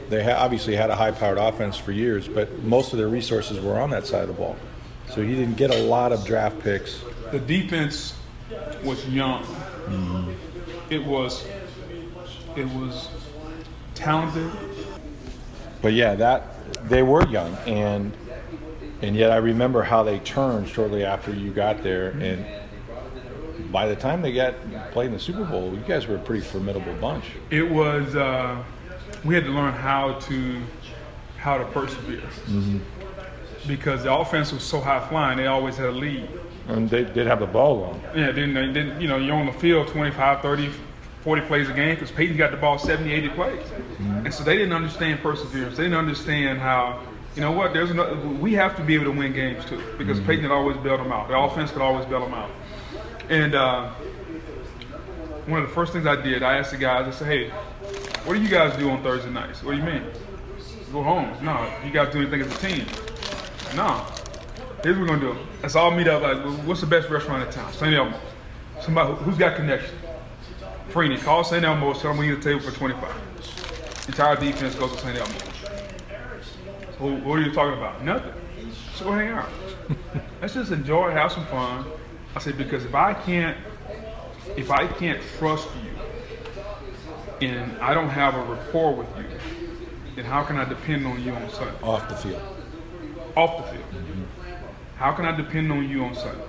They 0.10 0.24
ha- 0.24 0.44
obviously 0.44 0.75
had 0.75 0.90
a 0.90 0.96
high-powered 0.96 1.38
offense 1.38 1.78
for 1.78 1.92
years, 1.92 2.28
but 2.28 2.63
most 2.63 2.94
of 2.94 3.00
their 3.00 3.08
resources 3.08 3.60
were 3.60 3.80
on 3.80 3.90
that 3.92 4.06
side 4.06 4.24
of 4.24 4.28
the 4.28 4.34
ball. 4.34 4.56
So 5.10 5.22
he 5.22 5.36
didn't 5.36 5.56
get 5.56 5.74
a 5.74 5.84
lot 5.84 6.12
of 6.12 6.25
draft 6.25 6.60
picks. 6.60 7.02
The 7.31 7.40
defense 7.40 8.16
was 8.84 9.08
young. 9.10 9.44
Mm-hmm. 9.44 10.31
It 10.90 11.06
was 11.06 11.46
it 12.56 12.66
was 12.68 13.10
talented. 13.96 14.52
But 15.81 15.94
yeah, 15.94 16.16
that 16.16 16.88
they 16.88 17.04
were 17.04 17.25
young 17.28 17.56
and 17.66 18.13
and 19.02 19.16
yet 19.16 19.31
I 19.31 19.38
remember 19.38 19.81
how 19.81 20.04
they 20.04 20.19
turned 20.19 20.69
shortly 20.69 21.04
after 21.04 21.34
you 21.34 21.52
got 21.52 21.84
there 21.84 22.10
and 22.10 22.46
by 23.71 23.88
the 23.88 23.95
time 23.95 24.21
they 24.21 24.33
got 24.33 24.56
played 24.91 25.07
in 25.07 25.13
the 25.13 25.19
Super 25.19 25.45
Bowl, 25.45 25.73
you 25.73 25.83
guys 25.88 26.07
were 26.07 26.15
a 26.15 26.19
pretty 26.19 26.44
formidable 26.44 26.94
bunch. 26.95 27.25
It 27.50 27.69
was. 27.69 28.15
Uh, 28.15 28.63
we 29.23 29.35
had 29.35 29.44
to 29.45 29.51
learn 29.51 29.73
how 29.73 30.13
to 30.19 30.62
how 31.38 31.57
to 31.57 31.65
persevere 31.65 32.19
mm-hmm. 32.19 32.77
because 33.68 34.03
the 34.03 34.13
offense 34.13 34.51
was 34.51 34.63
so 34.63 34.79
high 34.79 35.07
flying. 35.09 35.38
They 35.38 35.47
always 35.47 35.77
had 35.77 35.89
a 35.89 35.91
lead. 35.91 36.29
And 36.68 36.89
they 36.89 37.03
did 37.03 37.25
have 37.25 37.39
the 37.39 37.47
ball 37.47 37.79
long. 37.79 38.01
Yeah, 38.15 38.31
then 38.31 38.53
they 38.53 38.68
didn't. 38.68 39.01
You 39.01 39.07
know, 39.07 39.18
you're 39.18 39.35
on 39.35 39.47
the 39.47 39.53
field 39.53 39.88
25, 39.88 40.41
30, 40.41 40.71
40 41.21 41.41
plays 41.44 41.69
a 41.69 41.74
game 41.74 41.95
because 41.95 42.12
Peyton 42.12 42.38
got 42.38 42.51
the 42.51 42.57
ball 42.57 42.77
70, 42.77 43.12
80 43.12 43.29
plays, 43.29 43.59
mm-hmm. 43.59 44.25
and 44.25 44.33
so 44.33 44.44
they 44.44 44.57
didn't 44.57 44.74
understand 44.74 45.19
perseverance. 45.21 45.77
They 45.77 45.83
didn't 45.83 45.97
understand 45.97 46.59
how. 46.59 47.03
You 47.35 47.41
know 47.41 47.53
what? 47.53 47.74
There's 47.74 47.91
another, 47.91 48.17
we 48.27 48.51
have 48.56 48.75
to 48.75 48.83
be 48.83 48.94
able 48.94 49.06
to 49.06 49.12
win 49.12 49.31
games 49.31 49.63
too 49.63 49.81
because 49.97 50.17
mm-hmm. 50.17 50.27
Peyton 50.27 50.44
had 50.44 50.51
always 50.51 50.75
bailed 50.77 51.00
them 51.00 51.13
out. 51.13 51.29
The 51.29 51.38
offense 51.38 51.71
could 51.71 51.81
always 51.81 52.06
bail 52.06 52.19
them 52.19 52.33
out. 52.33 52.51
And 53.29 53.56
uh, 53.56 53.89
one 55.45 55.62
of 55.62 55.69
the 55.69 55.73
first 55.73 55.94
things 55.94 56.06
I 56.06 56.21
did, 56.21 56.44
I 56.44 56.57
asked 56.57 56.71
the 56.71 56.77
guys, 56.77 57.07
I 57.07 57.12
said, 57.12 57.27
hey, 57.27 57.50
what 58.25 58.35
do 58.35 58.41
you 58.41 58.50
guys 58.50 58.77
do 58.77 58.89
on 58.89 59.01
Thursday 59.01 59.29
nights? 59.29 59.63
What 59.63 59.71
do 59.71 59.77
you 59.77 59.83
mean? 59.83 60.03
Go 60.91 61.03
home. 61.03 61.33
No, 61.44 61.71
you 61.85 61.91
guys 61.91 62.12
do 62.12 62.19
anything 62.19 62.41
as 62.41 62.53
a 62.53 62.68
team? 62.68 62.85
No. 63.75 64.06
Here's 64.83 64.97
what 64.97 65.09
we're 65.09 65.18
gonna 65.18 65.33
do. 65.33 65.38
Let's 65.62 65.75
all 65.75 65.91
meet 65.91 66.07
up. 66.07 66.21
Like, 66.23 66.38
what's 66.65 66.81
the 66.81 66.88
best 66.88 67.09
restaurant 67.09 67.47
in 67.47 67.53
town? 67.53 67.71
St. 67.71 67.94
Elmo's. 67.94 68.19
Somebody 68.81 69.13
who's 69.24 69.38
got 69.38 69.56
connection. 69.56 69.95
Freeney, 70.89 71.21
call 71.21 71.44
St. 71.44 71.63
Elmo's. 71.63 72.01
Tell 72.01 72.12
them 72.12 72.19
we 72.19 72.29
need 72.29 72.39
a 72.39 72.41
table 72.41 72.59
for 72.62 72.71
25. 72.71 74.07
Entire 74.07 74.35
defense 74.35 74.75
goes 74.75 74.91
to 74.91 74.97
St. 74.97 75.17
Elmo's. 75.17 75.41
So 76.97 77.15
what 77.27 77.39
are 77.39 77.41
you 77.41 77.53
talking 77.53 77.77
about? 77.77 78.03
Nothing. 78.03 78.33
So 78.95 79.12
hang 79.12 79.29
out. 79.29 79.50
Let's 80.41 80.56
just 80.56 80.71
enjoy, 80.71 81.12
have 81.12 81.31
some 81.31 81.45
fun. 81.45 81.85
I 82.36 82.39
said 82.39 82.57
because 82.57 82.86
if 82.86 82.95
I 82.95 83.13
can't 83.13 83.57
if 84.57 84.72
I 84.72 84.88
can't 84.88 85.22
trust 85.38 85.68
you 85.83 87.48
and 87.48 87.78
I 87.80 87.94
don't 87.94 88.10
have 88.10 88.36
a 88.36 88.44
rapport 88.44 88.95
with 88.95 89.07
you, 89.18 89.25
then 90.16 90.25
how 90.25 90.44
can 90.44 90.57
I 90.57 90.66
depend 90.66 91.06
on 91.06 91.24
you 91.24 91.31
on 91.31 91.50
Sunday? 91.50 91.74
Off 91.81 92.07
the 92.10 92.16
field. 92.16 92.42
Off 93.36 93.57
the 93.57 93.72
field. 93.72 93.89
Mm-hmm. 93.92 94.24
How 94.98 95.13
can 95.13 95.25
I 95.25 95.36
depend 95.36 95.72
on 95.72 95.88
you 95.89 96.03
on 96.03 96.13
Sundays? 96.15 96.48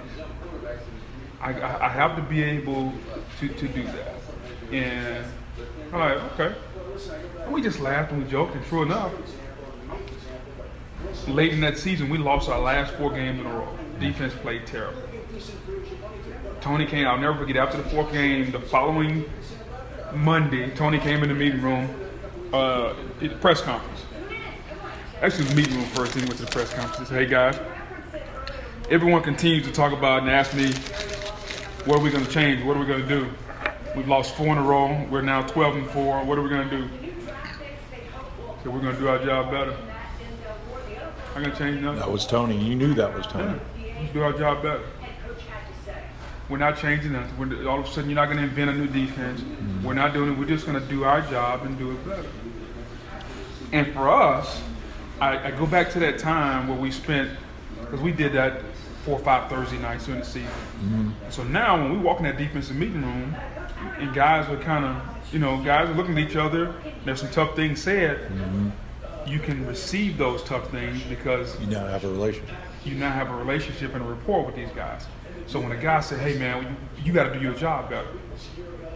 I, 1.40 1.52
I, 1.54 1.87
I, 1.87 1.88
have 1.88 2.16
to 2.16 2.23
be 2.23 2.42
able 2.42 2.92
to, 3.40 3.49
to 3.49 3.68
do 3.68 3.83
that. 3.85 4.14
And 4.71 5.26
I'm 5.92 5.99
like, 5.99 6.33
okay. 6.33 6.54
And 7.40 7.52
we 7.52 7.62
just 7.62 7.80
laughed 7.80 8.12
and 8.12 8.23
we 8.23 8.30
joked, 8.30 8.54
and 8.54 8.64
true 8.66 8.83
enough, 8.83 9.12
late 11.26 11.52
in 11.52 11.61
that 11.62 11.78
season, 11.78 12.09
we 12.09 12.18
lost 12.18 12.49
our 12.49 12.61
last 12.61 12.92
four 12.95 13.11
games 13.11 13.40
in 13.40 13.47
a 13.47 13.52
row. 13.52 13.76
Defense 13.99 14.35
played 14.35 14.66
terrible. 14.66 15.02
Tony 16.62 16.87
came, 16.87 17.07
I'll 17.09 17.19
never 17.19 17.37
forget, 17.38 17.57
after 17.57 17.76
the 17.76 17.88
fourth 17.90 18.12
game, 18.12 18.52
the 18.52 18.61
following 18.61 19.25
Monday, 20.14 20.71
Tony 20.71 20.99
came 21.00 21.25
in 21.25 21.28
the 21.28 21.35
meeting 21.35 21.61
room, 21.61 21.90
uh, 22.52 22.95
press 23.40 23.61
conference. 23.61 24.04
Actually, 25.21 25.47
the 25.47 25.54
meeting 25.57 25.75
room 25.75 25.87
first, 25.87 26.14
then 26.14 26.23
he 26.23 26.28
went 26.28 26.38
to 26.38 26.45
the 26.45 26.50
press 26.52 26.73
conference. 26.73 26.99
He 26.99 27.04
said, 27.07 27.19
hey 27.19 27.26
guys, 27.26 27.59
everyone 28.90 29.23
continues 29.23 29.66
to 29.66 29.73
talk 29.73 29.92
about 29.92 30.23
and 30.23 30.31
ask 30.31 30.54
me, 30.54 30.73
what 31.85 31.99
are 31.99 32.02
we 32.02 32.11
going 32.11 32.25
to 32.25 32.31
change? 32.31 32.64
What 32.64 32.76
are 32.76 32.81
we 32.81 32.87
going 32.87 33.02
to 33.02 33.09
do? 33.09 33.28
We've 33.97 34.09
lost 34.09 34.37
four 34.37 34.47
in 34.47 34.59
a 34.59 34.62
row. 34.62 35.04
We're 35.11 35.23
now 35.23 35.42
12 35.42 35.76
and 35.76 35.90
4. 35.90 36.25
What 36.25 36.38
are 36.38 36.42
we 36.42 36.49
going 36.49 36.69
to 36.71 36.78
do? 36.78 36.88
So 38.62 38.71
we're 38.71 38.81
going 38.81 38.95
to 38.95 39.00
do 39.00 39.09
our 39.09 39.19
job 39.19 39.50
better. 39.50 39.76
I'm 41.35 41.42
going 41.42 41.50
to 41.52 41.59
change 41.59 41.81
nothing. 41.81 41.99
That 41.99 42.11
was 42.11 42.25
Tony. 42.25 42.57
You 42.57 42.76
knew 42.76 42.95
that 42.95 43.12
was 43.12 43.26
Tony. 43.26 43.59
Yeah. 43.78 43.95
Let's 43.99 44.12
do 44.12 44.23
our 44.23 44.33
job 44.33 44.62
better. 44.62 44.85
We're 46.49 46.58
not 46.58 46.76
changing 46.76 47.12
nothing. 47.12 47.38
We're, 47.38 47.68
all 47.68 47.80
of 47.80 47.87
a 47.87 47.88
sudden, 47.88 48.11
you're 48.11 48.16
not 48.16 48.26
going 48.26 48.38
to 48.38 48.44
invent 48.44 48.70
a 48.70 48.75
new 48.75 48.87
defense. 48.87 49.40
Mm-hmm. 49.40 49.87
We're 49.87 49.94
not 49.94 50.12
doing 50.12 50.32
it. 50.32 50.38
We're 50.38 50.44
just 50.44 50.66
going 50.66 50.80
to 50.80 50.87
do 50.88 51.04
our 51.04 51.20
job 51.22 51.64
and 51.64 51.78
do 51.78 51.92
it 51.92 52.08
better. 52.08 52.28
And 53.72 53.92
for 53.94 54.11
us, 54.11 54.62
I, 55.20 55.49
I 55.49 55.50
go 55.52 55.66
back 55.66 55.90
to 55.92 56.00
that 56.00 56.18
time 56.18 56.68
where 56.68 56.78
we 56.78 56.90
spent, 56.90 57.30
because 57.80 58.00
we 58.00 58.12
did 58.12 58.32
that 58.34 58.61
four 59.04 59.18
or 59.18 59.25
five 59.25 59.50
Thursday 59.50 59.78
nights 59.78 60.04
during 60.06 60.20
the 60.20 60.26
season. 60.26 60.49
Mm-hmm. 60.49 61.11
So 61.30 61.42
now, 61.44 61.80
when 61.80 61.92
we 61.92 61.99
walk 61.99 62.18
in 62.18 62.25
that 62.25 62.38
defensive 62.38 62.76
meeting 62.76 63.02
room, 63.02 63.34
and 63.99 64.14
guys 64.14 64.49
are 64.49 64.56
kind 64.58 64.84
of 64.84 65.12
you 65.32 65.38
know, 65.38 65.56
guys 65.62 65.88
are 65.88 65.94
looking 65.94 66.18
at 66.18 66.28
each 66.30 66.37
other. 66.37 66.75
There's 67.04 67.20
some 67.20 67.30
tough 67.30 67.56
things 67.56 67.80
said. 67.80 68.18
Mm-hmm. 68.18 68.68
You 69.26 69.38
can 69.38 69.66
receive 69.66 70.18
those 70.18 70.42
tough 70.44 70.70
things 70.70 71.02
because 71.04 71.58
You 71.61 71.68
now 71.68 71.87
have 71.87 72.04
a 72.04 72.08
relationship. 72.08 72.54
you 72.84 72.96
now 72.96 73.11
have 73.11 73.30
a 73.30 73.34
relationship 73.34 73.94
and 73.94 74.02
a 74.02 74.06
rapport 74.06 74.44
with 74.44 74.56
these 74.56 74.70
guys. 74.70 75.06
So 75.46 75.61
when 75.61 75.72
a 75.72 75.76
guy 75.76 76.00
said, 76.00 76.20
"Hey 76.20 76.38
man, 76.38 76.76
you, 76.99 77.04
you 77.04 77.12
got 77.12 77.25
to 77.25 77.34
do 77.34 77.40
your 77.40 77.54
job 77.54 77.90
better," 77.90 78.08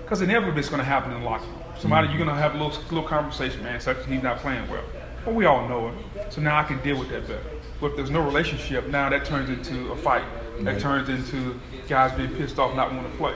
because 0.03 0.23
inevitably 0.23 0.61
it's 0.61 0.69
going 0.69 0.81
to 0.81 0.85
happen 0.85 1.13
in 1.13 1.21
the 1.21 1.27
locker 1.27 1.45
room. 1.47 1.63
Somebody 1.79 2.09
you're 2.09 2.17
going 2.17 2.31
to 2.31 2.35
have 2.35 2.55
a 2.55 2.59
little 2.63 2.83
little 2.85 3.09
conversation, 3.09 3.63
man. 3.63 3.81
Such 3.81 3.99
he's 4.07 4.23
not 4.23 4.39
playing 4.39 4.69
well. 4.71 4.85
But 5.25 5.35
we 5.35 5.45
all 5.45 5.69
know 5.69 5.89
it. 5.89 6.33
So 6.33 6.41
now 6.41 6.57
I 6.59 6.63
can 6.63 6.81
deal 6.83 6.99
with 6.99 7.09
that 7.11 7.27
better. 7.27 7.43
But 7.81 7.91
if 7.91 7.97
there's 7.97 8.11
no 8.11 8.23
relationship, 8.23 8.87
now 8.89 9.11
that 9.11 9.25
turns 9.25 9.51
into 9.51 9.91
a 9.93 9.97
fight. 9.97 10.25
That 10.61 10.73
Right. 10.73 10.81
turns 10.81 11.09
into 11.11 11.61
guys 11.87 12.17
being 12.17 12.35
pissed 12.35 12.59
off, 12.59 12.75
not 12.75 12.91
wanting 12.95 13.11
to 13.11 13.19
play. 13.19 13.35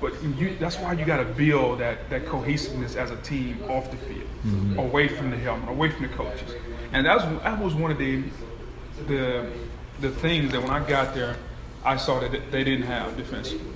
But 0.00 0.14
you, 0.22 0.56
that's 0.58 0.78
why 0.78 0.94
you 0.94 1.04
got 1.04 1.18
to 1.18 1.24
build 1.24 1.80
that, 1.80 2.08
that 2.08 2.24
cohesiveness 2.26 2.96
as 2.96 3.10
a 3.10 3.16
team 3.16 3.62
off 3.68 3.90
the 3.90 3.96
field, 3.98 4.28
mm-hmm. 4.46 4.78
away 4.78 5.08
from 5.08 5.30
the 5.30 5.36
helmet, 5.36 5.68
away 5.68 5.90
from 5.90 6.02
the 6.02 6.08
coaches. 6.14 6.54
And 6.92 7.04
that 7.04 7.16
was, 7.16 7.42
that 7.42 7.58
was 7.62 7.74
one 7.74 7.90
of 7.90 7.98
the, 7.98 8.22
the, 9.06 9.50
the 10.00 10.10
things 10.10 10.52
that 10.52 10.62
when 10.62 10.70
I 10.70 10.86
got 10.88 11.14
there, 11.14 11.36
I 11.84 11.96
saw 11.96 12.20
that 12.20 12.50
they 12.50 12.64
didn't 12.64 12.86
have 12.86 13.16
defensively. 13.16 13.72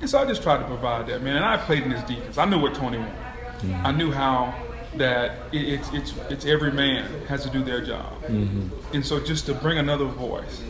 And 0.00 0.08
so 0.08 0.18
I 0.18 0.24
just 0.26 0.42
tried 0.42 0.58
to 0.58 0.64
provide 0.64 1.06
that, 1.08 1.22
man. 1.22 1.36
And 1.36 1.44
I 1.44 1.56
played 1.58 1.82
in 1.82 1.90
this 1.90 2.02
defense. 2.04 2.38
I 2.38 2.44
knew 2.46 2.58
what 2.58 2.74
Tony 2.74 2.98
wanted. 2.98 3.14
Mm-hmm. 3.14 3.86
I 3.86 3.92
knew 3.92 4.10
how 4.10 4.54
that 4.96 5.32
it, 5.52 5.68
it's, 5.68 5.92
it's, 5.92 6.14
it's 6.30 6.46
every 6.46 6.72
man 6.72 7.08
has 7.26 7.42
to 7.44 7.50
do 7.50 7.62
their 7.62 7.80
job. 7.84 8.22
Mm-hmm. 8.24 8.94
And 8.94 9.04
so 9.04 9.20
just 9.20 9.46
to 9.46 9.54
bring 9.54 9.78
another 9.78 10.06
voice, 10.06 10.62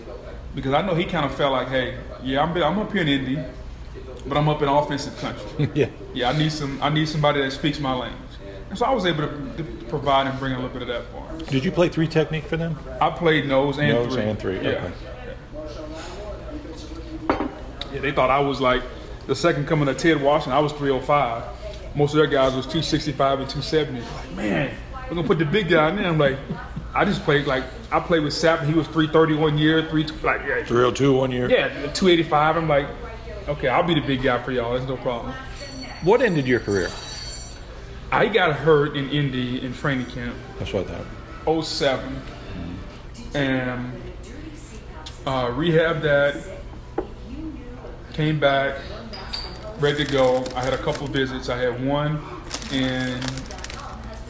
because 0.54 0.72
I 0.72 0.82
know 0.82 0.94
he 0.94 1.04
kind 1.04 1.24
of 1.24 1.34
felt 1.34 1.52
like, 1.52 1.68
hey, 1.68 1.96
yeah, 2.22 2.42
I'm, 2.42 2.56
I'm 2.60 2.78
up 2.80 2.92
here 2.92 3.02
in 3.02 3.08
Indy, 3.08 3.38
but 4.26 4.36
I'm 4.36 4.48
up 4.48 4.60
in 4.62 4.68
offensive 4.68 5.16
country. 5.18 5.68
Yeah. 5.74 5.88
Yeah, 6.12 6.30
I 6.30 6.36
need 6.36 6.50
some. 6.50 6.82
I 6.82 6.88
need 6.88 7.08
somebody 7.08 7.40
that 7.40 7.52
speaks 7.52 7.78
my 7.78 7.94
language. 7.94 8.20
And 8.68 8.76
so 8.78 8.84
I 8.84 8.92
was 8.92 9.06
able 9.06 9.28
to, 9.28 9.56
to 9.58 9.64
provide 9.88 10.26
and 10.26 10.36
bring 10.40 10.52
a 10.52 10.56
little 10.56 10.70
bit 10.70 10.82
of 10.82 10.88
that 10.88 11.04
for 11.06 11.24
him. 11.28 11.38
Did 11.46 11.64
you 11.64 11.70
play 11.72 11.88
three 11.88 12.08
technique 12.08 12.44
for 12.44 12.56
them? 12.56 12.76
I 13.00 13.10
played 13.10 13.46
nose 13.46 13.78
and 13.78 13.88
Nose 13.92 14.14
three. 14.14 14.22
and 14.24 14.38
three, 14.38 14.56
Yeah. 14.60 14.68
okay. 14.70 14.92
Yeah, 17.92 18.00
they 18.00 18.12
thought 18.12 18.30
I 18.30 18.40
was 18.40 18.60
like 18.60 18.82
the 19.26 19.34
second 19.34 19.66
coming 19.66 19.88
of 19.88 19.96
Ted 19.96 20.20
Washington. 20.20 20.52
I 20.52 20.60
was 20.60 20.72
305. 20.72 21.96
Most 21.96 22.12
of 22.12 22.18
their 22.18 22.26
guys 22.26 22.54
was 22.54 22.66
265 22.66 23.40
and 23.40 23.50
270. 23.50 24.00
Like, 24.00 24.32
man, 24.36 24.74
we're 25.08 25.16
gonna 25.16 25.26
put 25.26 25.38
the 25.38 25.44
big 25.44 25.68
guy 25.68 25.90
in 25.90 25.96
there. 25.96 26.06
I'm 26.06 26.18
like, 26.18 26.38
I 26.94 27.04
just 27.04 27.22
played 27.22 27.46
like 27.46 27.64
I 27.90 28.00
played 28.00 28.22
with 28.22 28.32
Sapp. 28.32 28.64
He 28.66 28.74
was 28.74 28.86
330 28.88 29.34
one 29.34 29.58
year, 29.58 29.88
three 29.88 30.04
like 30.22 30.42
yeah, 30.46 30.64
302 30.64 31.14
one 31.14 31.30
year. 31.32 31.50
yeah, 31.50 31.68
285. 31.68 32.56
I'm 32.56 32.68
like, 32.68 32.86
okay, 33.48 33.68
I'll 33.68 33.82
be 33.82 33.94
the 33.94 34.00
big 34.00 34.22
guy 34.22 34.42
for 34.42 34.52
y'all. 34.52 34.74
That's 34.74 34.88
no 34.88 34.96
problem. 34.96 35.32
What 36.02 36.22
ended 36.22 36.46
your 36.46 36.60
career? 36.60 36.88
I 38.12 38.26
got 38.26 38.54
hurt 38.56 38.96
in 38.96 39.08
Indy 39.10 39.64
in 39.64 39.72
training 39.74 40.06
camp. 40.06 40.34
That's 40.58 40.72
what 40.72 40.88
I 40.90 41.02
thought. 41.44 41.64
07 41.64 42.22
and 43.34 43.92
uh, 45.26 45.46
rehabbed 45.48 46.02
that. 46.02 46.59
Came 48.20 48.38
back, 48.38 48.76
ready 49.78 50.04
to 50.04 50.12
go. 50.12 50.44
I 50.54 50.62
had 50.62 50.74
a 50.74 50.76
couple 50.76 51.06
of 51.06 51.10
visits. 51.10 51.48
I 51.48 51.56
had 51.56 51.82
one 51.82 52.20
in 52.70 53.18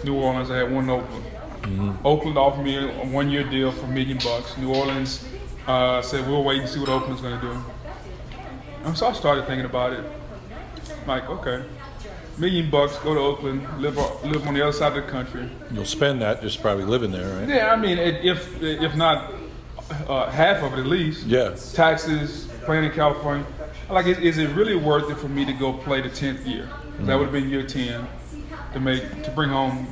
New 0.05 0.15
Orleans. 0.15 0.49
I 0.49 0.59
had 0.59 0.73
one 0.73 0.85
in 0.85 0.91
Oakland. 0.91 1.99
Oakland 2.05 2.39
offered 2.39 2.63
me 2.63 2.77
a 2.77 2.89
one-year 3.07 3.51
deal 3.51 3.73
for 3.73 3.87
a 3.87 3.89
million 3.89 4.19
bucks. 4.19 4.57
New 4.59 4.73
Orleans 4.73 5.27
uh, 5.67 6.01
said 6.03 6.25
we'll 6.29 6.45
wait 6.45 6.61
and 6.61 6.69
see 6.69 6.79
what 6.79 6.89
Oakland's 6.89 7.21
going 7.21 7.41
to 7.41 7.45
do. 7.45 7.65
And 8.85 8.97
so 8.97 9.09
I 9.09 9.13
started 9.13 9.49
thinking 9.49 9.67
about 9.67 9.93
it. 9.93 10.05
Like, 11.09 11.29
okay, 11.29 11.65
million 12.39 12.71
bucks, 12.71 12.97
go 12.99 13.15
to 13.15 13.21
Oakland, 13.21 13.67
live 13.83 13.99
on- 13.99 14.31
live 14.31 14.47
on 14.47 14.55
the 14.55 14.63
other 14.63 14.73
side 14.73 14.97
of 14.97 15.05
the 15.05 15.11
country. 15.11 15.51
You'll 15.73 15.85
spend 15.85 16.23
that 16.23 16.43
just 16.43 16.63
probably 16.63 16.85
living 16.85 17.11
there, 17.11 17.41
right? 17.41 17.49
Yeah, 17.49 17.73
I 17.73 17.77
mean, 17.77 17.99
if 17.99 18.63
if 18.63 18.95
not 18.95 19.33
uh, 20.07 20.31
half 20.31 20.63
of 20.63 20.75
it 20.75 20.79
at 20.79 20.87
least. 20.87 21.27
Yeah. 21.27 21.57
Taxes, 21.73 22.47
playing 22.65 22.85
in 22.85 22.93
California. 22.93 23.45
Like, 23.91 24.07
is, 24.07 24.19
is 24.19 24.39
it 24.39 24.51
really 24.51 24.77
worth 24.77 25.11
it 25.11 25.17
for 25.17 25.29
me 25.29 25.45
to 25.45 25.53
go 25.53 25.73
play 25.73 26.01
the 26.01 26.11
tenth 26.11 26.47
year? 26.47 26.69
That 27.01 27.17
would 27.17 27.25
have 27.25 27.33
been 27.33 27.49
year 27.49 27.67
ten 27.67 28.07
to 28.73 28.81
make 28.81 29.23
to 29.25 29.31
bring 29.31 29.51
home 29.51 29.87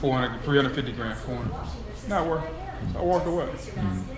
400, 0.00 0.42
350 0.42 0.92
grand, 0.92 1.18
400. 1.18 2.08
Not 2.08 2.26
worth. 2.26 2.44
it. 2.44 2.50
So 2.92 2.98
I 2.98 3.02
walked 3.02 3.26
away 3.26 3.48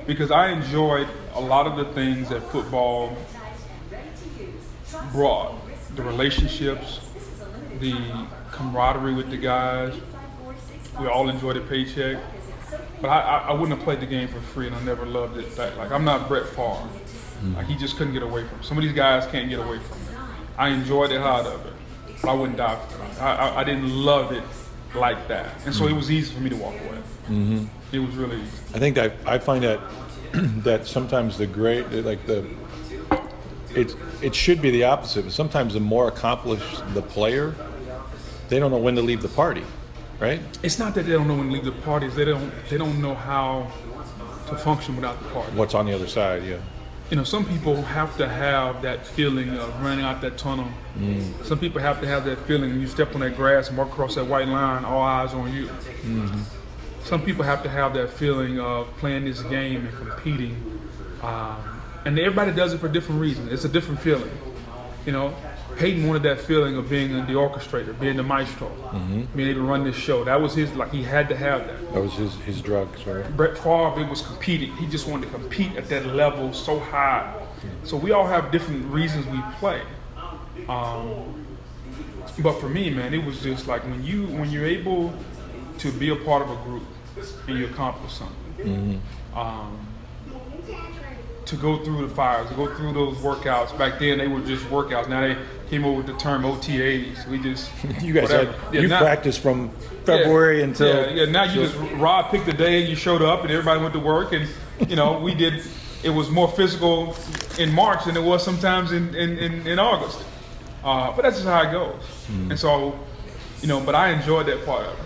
because 0.06 0.30
I 0.30 0.50
enjoyed 0.50 1.08
a 1.34 1.40
lot 1.40 1.66
of 1.66 1.76
the 1.76 1.92
things 1.94 2.28
that 2.28 2.42
football 2.50 3.16
brought: 5.12 5.54
the 5.96 6.02
relationships, 6.02 7.00
the 7.80 8.26
camaraderie 8.52 9.14
with 9.14 9.30
the 9.30 9.36
guys. 9.36 9.94
We 11.00 11.06
all 11.06 11.28
enjoyed 11.28 11.56
the 11.56 11.60
paycheck. 11.60 12.18
But 13.00 13.08
I, 13.08 13.20
I, 13.20 13.38
I 13.48 13.52
wouldn't 13.52 13.70
have 13.78 13.84
played 13.84 14.00
the 14.00 14.06
game 14.06 14.28
for 14.28 14.40
free, 14.40 14.66
and 14.66 14.74
I 14.74 14.82
never 14.82 15.06
loved 15.06 15.38
it. 15.38 15.54
That 15.56 15.76
like 15.78 15.92
I'm 15.92 16.04
not 16.04 16.28
Brett 16.28 16.46
Favre. 16.46 16.88
Like 17.54 17.66
he 17.66 17.76
just 17.76 17.96
couldn't 17.96 18.12
get 18.12 18.22
away 18.22 18.46
from. 18.46 18.60
it. 18.60 18.64
Some 18.64 18.78
of 18.78 18.84
these 18.84 18.92
guys 18.92 19.26
can't 19.26 19.48
get 19.48 19.58
away 19.58 19.78
from 19.78 19.98
it. 19.98 20.20
I 20.56 20.68
enjoyed 20.70 21.10
the 21.10 21.20
hard 21.20 21.46
of 21.46 21.64
it, 21.66 21.72
but 22.20 22.30
I 22.30 22.32
wouldn't 22.34 22.58
die 22.58 22.76
for 22.76 23.04
it. 23.04 23.22
I, 23.22 23.34
I, 23.34 23.60
I 23.60 23.64
didn't 23.64 23.90
love 23.90 24.32
it 24.32 24.42
like 24.94 25.28
that, 25.28 25.50
and 25.64 25.74
so 25.74 25.86
it 25.86 25.92
was 25.92 26.10
easy 26.10 26.34
for 26.34 26.40
me 26.40 26.50
to 26.50 26.56
walk 26.56 26.74
away. 26.74 26.98
Mm-hmm. 27.28 27.64
It 27.92 27.98
was 28.00 28.16
really 28.16 28.40
easy. 28.40 28.56
I 28.74 28.78
think 28.78 28.96
that 28.96 29.12
I 29.26 29.38
find 29.38 29.62
that 29.64 29.80
that 30.64 30.86
sometimes 30.86 31.38
the 31.38 31.46
great 31.46 31.90
like 31.92 32.26
the 32.26 32.44
it 33.74 33.94
it 34.22 34.34
should 34.34 34.60
be 34.60 34.70
the 34.70 34.84
opposite. 34.84 35.24
But 35.24 35.32
sometimes 35.32 35.74
the 35.74 35.80
more 35.80 36.08
accomplished 36.08 36.82
the 36.94 37.02
player, 37.02 37.54
they 38.48 38.58
don't 38.58 38.70
know 38.70 38.78
when 38.78 38.96
to 38.96 39.02
leave 39.02 39.22
the 39.22 39.28
party, 39.28 39.64
right? 40.18 40.40
It's 40.62 40.78
not 40.78 40.94
that 40.94 41.04
they 41.06 41.12
don't 41.12 41.28
know 41.28 41.36
when 41.36 41.46
to 41.48 41.52
leave 41.52 41.64
the 41.64 41.72
parties. 41.72 42.14
They 42.14 42.24
don't. 42.24 42.52
They 42.68 42.78
don't 42.78 43.00
know 43.00 43.14
how 43.14 43.70
to 44.48 44.56
function 44.56 44.96
without 44.96 45.22
the 45.22 45.28
party. 45.28 45.52
What's 45.56 45.74
on 45.74 45.86
the 45.86 45.92
other 45.94 46.08
side? 46.08 46.44
Yeah. 46.44 46.58
You 47.10 47.16
know, 47.16 47.24
some 47.24 47.44
people 47.46 47.76
have 47.82 48.16
to 48.18 48.28
have 48.28 48.82
that 48.82 49.06
feeling 49.06 49.50
of 49.56 49.82
running 49.82 50.04
out 50.04 50.20
that 50.20 50.36
tunnel. 50.36 50.68
Some 51.44 51.58
people 51.58 51.80
have 51.80 52.00
to 52.02 52.06
have 52.06 52.24
that 52.26 52.38
feeling 52.46 52.70
when 52.70 52.80
you 52.80 52.86
step 52.86 53.14
on 53.14 53.20
that 53.22 53.34
grass 53.36 53.68
and 53.68 53.78
walk 53.78 53.88
across 53.88 54.14
that 54.16 54.26
white 54.26 54.48
line, 54.48 54.84
all 54.84 55.00
eyes 55.02 55.32
on 55.32 55.52
you. 55.54 55.70
Some 57.04 57.22
people 57.22 57.44
have 57.44 57.62
to 57.62 57.68
have 57.70 57.94
that 57.94 58.10
feeling 58.10 58.60
of 58.60 58.88
playing 58.98 59.24
this 59.24 59.40
game 59.44 59.86
and 59.86 59.96
competing. 59.96 60.80
Um, 61.22 61.56
and 62.04 62.18
everybody 62.18 62.52
does 62.52 62.74
it 62.74 62.78
for 62.78 62.88
different 62.88 63.20
reasons. 63.20 63.52
It's 63.52 63.64
a 63.64 63.68
different 63.68 64.00
feeling. 64.00 64.30
You 65.06 65.12
know, 65.12 65.34
Peyton 65.78 66.08
wanted 66.08 66.24
that 66.24 66.40
feeling 66.40 66.76
of 66.76 66.90
being 66.90 67.12
the 67.12 67.34
orchestrator, 67.34 67.98
being 68.00 68.16
the 68.16 68.22
maestro, 68.24 68.68
being 69.36 69.48
able 69.50 69.60
to 69.60 69.66
run 69.66 69.84
this 69.84 69.94
show. 69.94 70.24
That 70.24 70.40
was 70.40 70.52
his, 70.54 70.72
like, 70.74 70.90
he 70.90 71.04
had 71.04 71.28
to 71.28 71.36
have 71.36 71.66
that. 71.68 71.94
That 71.94 72.02
was 72.02 72.14
his 72.14 72.34
his 72.40 72.60
drugs, 72.60 73.06
right? 73.06 73.24
Brett 73.36 73.56
Favre 73.56 74.00
it 74.00 74.08
was 74.08 74.22
competing. 74.22 74.74
He 74.76 74.86
just 74.88 75.06
wanted 75.06 75.26
to 75.26 75.32
compete 75.38 75.76
at 75.76 75.88
that 75.88 76.06
level 76.06 76.52
so 76.52 76.78
high. 76.80 77.32
So 77.84 77.96
we 77.96 78.10
all 78.12 78.26
have 78.26 78.50
different 78.50 78.86
reasons 78.92 79.26
we 79.26 79.40
play. 79.58 79.82
Um, 80.68 81.46
but 82.40 82.60
for 82.60 82.68
me, 82.68 82.90
man, 82.90 83.14
it 83.14 83.24
was 83.24 83.40
just 83.40 83.66
like 83.68 83.82
when 83.84 84.04
you 84.04 84.26
when 84.26 84.50
you're 84.50 84.66
able 84.66 85.12
to 85.78 85.92
be 85.92 86.10
a 86.10 86.16
part 86.16 86.42
of 86.42 86.50
a 86.50 86.56
group 86.64 86.82
and 87.46 87.58
you 87.58 87.66
accomplish 87.66 88.12
something. 88.14 89.00
Um, 89.34 89.78
to 91.48 91.56
go 91.56 91.82
through 91.82 92.06
the 92.06 92.14
fires, 92.14 92.48
to 92.48 92.54
go 92.54 92.72
through 92.74 92.92
those 92.92 93.16
workouts. 93.16 93.76
Back 93.78 93.98
then, 93.98 94.18
they 94.18 94.28
were 94.28 94.40
just 94.40 94.64
workouts. 94.66 95.08
Now 95.08 95.22
they 95.22 95.36
came 95.70 95.84
up 95.84 95.96
with 95.96 96.06
the 96.06 96.12
term 96.14 96.42
OTAs. 96.42 97.26
We 97.26 97.38
just 97.38 97.70
You 98.02 98.12
guys 98.12 98.30
had 98.30 98.54
Yeah, 98.72 98.80
you 98.82 98.88
now- 98.88 99.00
practiced 99.00 99.40
from 99.40 99.70
February 100.04 100.58
yeah, 100.58 100.64
until 100.64 100.88
yeah, 100.88 101.24
yeah. 101.24 101.30
Now 101.30 101.44
you 101.44 101.62
just 101.66 101.76
Rob 101.94 102.30
picked 102.30 102.46
the 102.46 102.52
day 102.52 102.80
and 102.80 102.88
you 102.88 102.96
showed 102.96 103.22
up 103.22 103.42
and 103.42 103.50
everybody 103.50 103.80
went 103.80 103.94
to 103.94 104.00
work 104.00 104.32
and 104.32 104.48
you 104.88 104.96
know 104.96 105.18
we 105.18 105.34
did. 105.34 105.62
It 106.02 106.10
was 106.10 106.30
more 106.30 106.48
physical 106.48 107.16
in 107.58 107.72
March 107.72 108.04
than 108.04 108.16
it 108.16 108.22
was 108.22 108.44
sometimes 108.44 108.92
in 108.92 109.14
in, 109.14 109.38
in, 109.38 109.66
in 109.66 109.78
August. 109.78 110.22
Uh, 110.84 111.12
but 111.14 111.22
that's 111.22 111.36
just 111.36 111.48
how 111.48 111.62
it 111.62 111.72
goes. 111.72 112.00
And 112.50 112.58
so, 112.58 112.98
you 113.60 113.66
know, 113.68 113.80
but 113.80 113.94
I 113.96 114.10
enjoyed 114.10 114.46
that 114.46 114.64
part 114.64 114.86
of 114.86 114.92
it. 114.98 115.04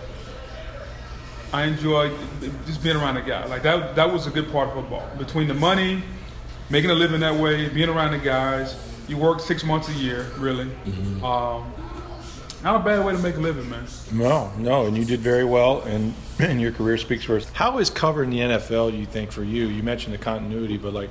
I 1.52 1.64
enjoyed 1.64 2.12
just 2.66 2.82
being 2.82 2.96
around 2.96 3.14
the 3.14 3.22
guy. 3.22 3.44
Like 3.46 3.62
that 3.62 3.94
that 3.96 4.12
was 4.12 4.26
a 4.26 4.30
good 4.30 4.50
part 4.52 4.68
of 4.68 4.74
football. 4.74 5.08
Between 5.18 5.48
the 5.48 5.54
money, 5.54 6.02
making 6.70 6.90
a 6.90 6.94
living 6.94 7.20
that 7.20 7.34
way, 7.34 7.68
being 7.68 7.88
around 7.88 8.12
the 8.12 8.18
guys. 8.18 8.76
You 9.08 9.16
work 9.16 9.40
six 9.40 9.64
months 9.64 9.88
a 9.88 9.92
year, 9.94 10.26
really. 10.38 10.66
Mm-hmm. 10.66 11.24
Um, 11.24 11.72
not 12.62 12.80
a 12.80 12.84
bad 12.84 13.04
way 13.04 13.12
to 13.12 13.18
make 13.18 13.36
a 13.36 13.40
living, 13.40 13.68
man. 13.68 13.86
No, 14.12 14.52
no, 14.56 14.86
and 14.86 14.96
you 14.96 15.04
did 15.04 15.20
very 15.20 15.44
well, 15.44 15.82
and, 15.82 16.14
and 16.38 16.60
your 16.60 16.72
career 16.72 16.96
speaks 16.96 17.24
for 17.24 17.36
us. 17.36 17.50
How 17.50 17.78
is 17.78 17.90
covering 17.90 18.30
the 18.30 18.38
NFL, 18.38 18.96
you 18.96 19.06
think, 19.06 19.32
for 19.32 19.42
you? 19.42 19.66
You 19.66 19.82
mentioned 19.82 20.14
the 20.14 20.18
continuity, 20.18 20.78
but 20.78 20.94
like, 20.94 21.10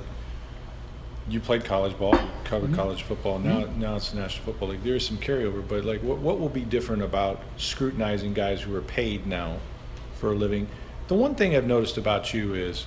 you 1.28 1.40
played 1.40 1.64
college 1.64 1.96
ball, 1.98 2.14
you 2.14 2.28
covered 2.44 2.68
mm-hmm. 2.68 2.74
college 2.76 3.02
football. 3.02 3.38
Now, 3.38 3.62
mm-hmm. 3.62 3.80
now 3.80 3.96
it's 3.96 4.10
the 4.10 4.20
National 4.20 4.46
Football 4.46 4.68
League. 4.70 4.82
There 4.82 4.96
is 4.96 5.06
some 5.06 5.18
carryover, 5.18 5.66
but 5.66 5.84
like, 5.84 6.02
what, 6.02 6.18
what 6.18 6.40
will 6.40 6.48
be 6.48 6.62
different 6.62 7.02
about 7.02 7.40
scrutinizing 7.58 8.32
guys 8.32 8.62
who 8.62 8.74
are 8.74 8.82
paid 8.82 9.26
now 9.26 9.58
for 10.14 10.32
a 10.32 10.34
living? 10.34 10.68
The 11.08 11.14
one 11.14 11.34
thing 11.34 11.54
I've 11.54 11.66
noticed 11.66 11.98
about 11.98 12.32
you 12.32 12.54
is 12.54 12.86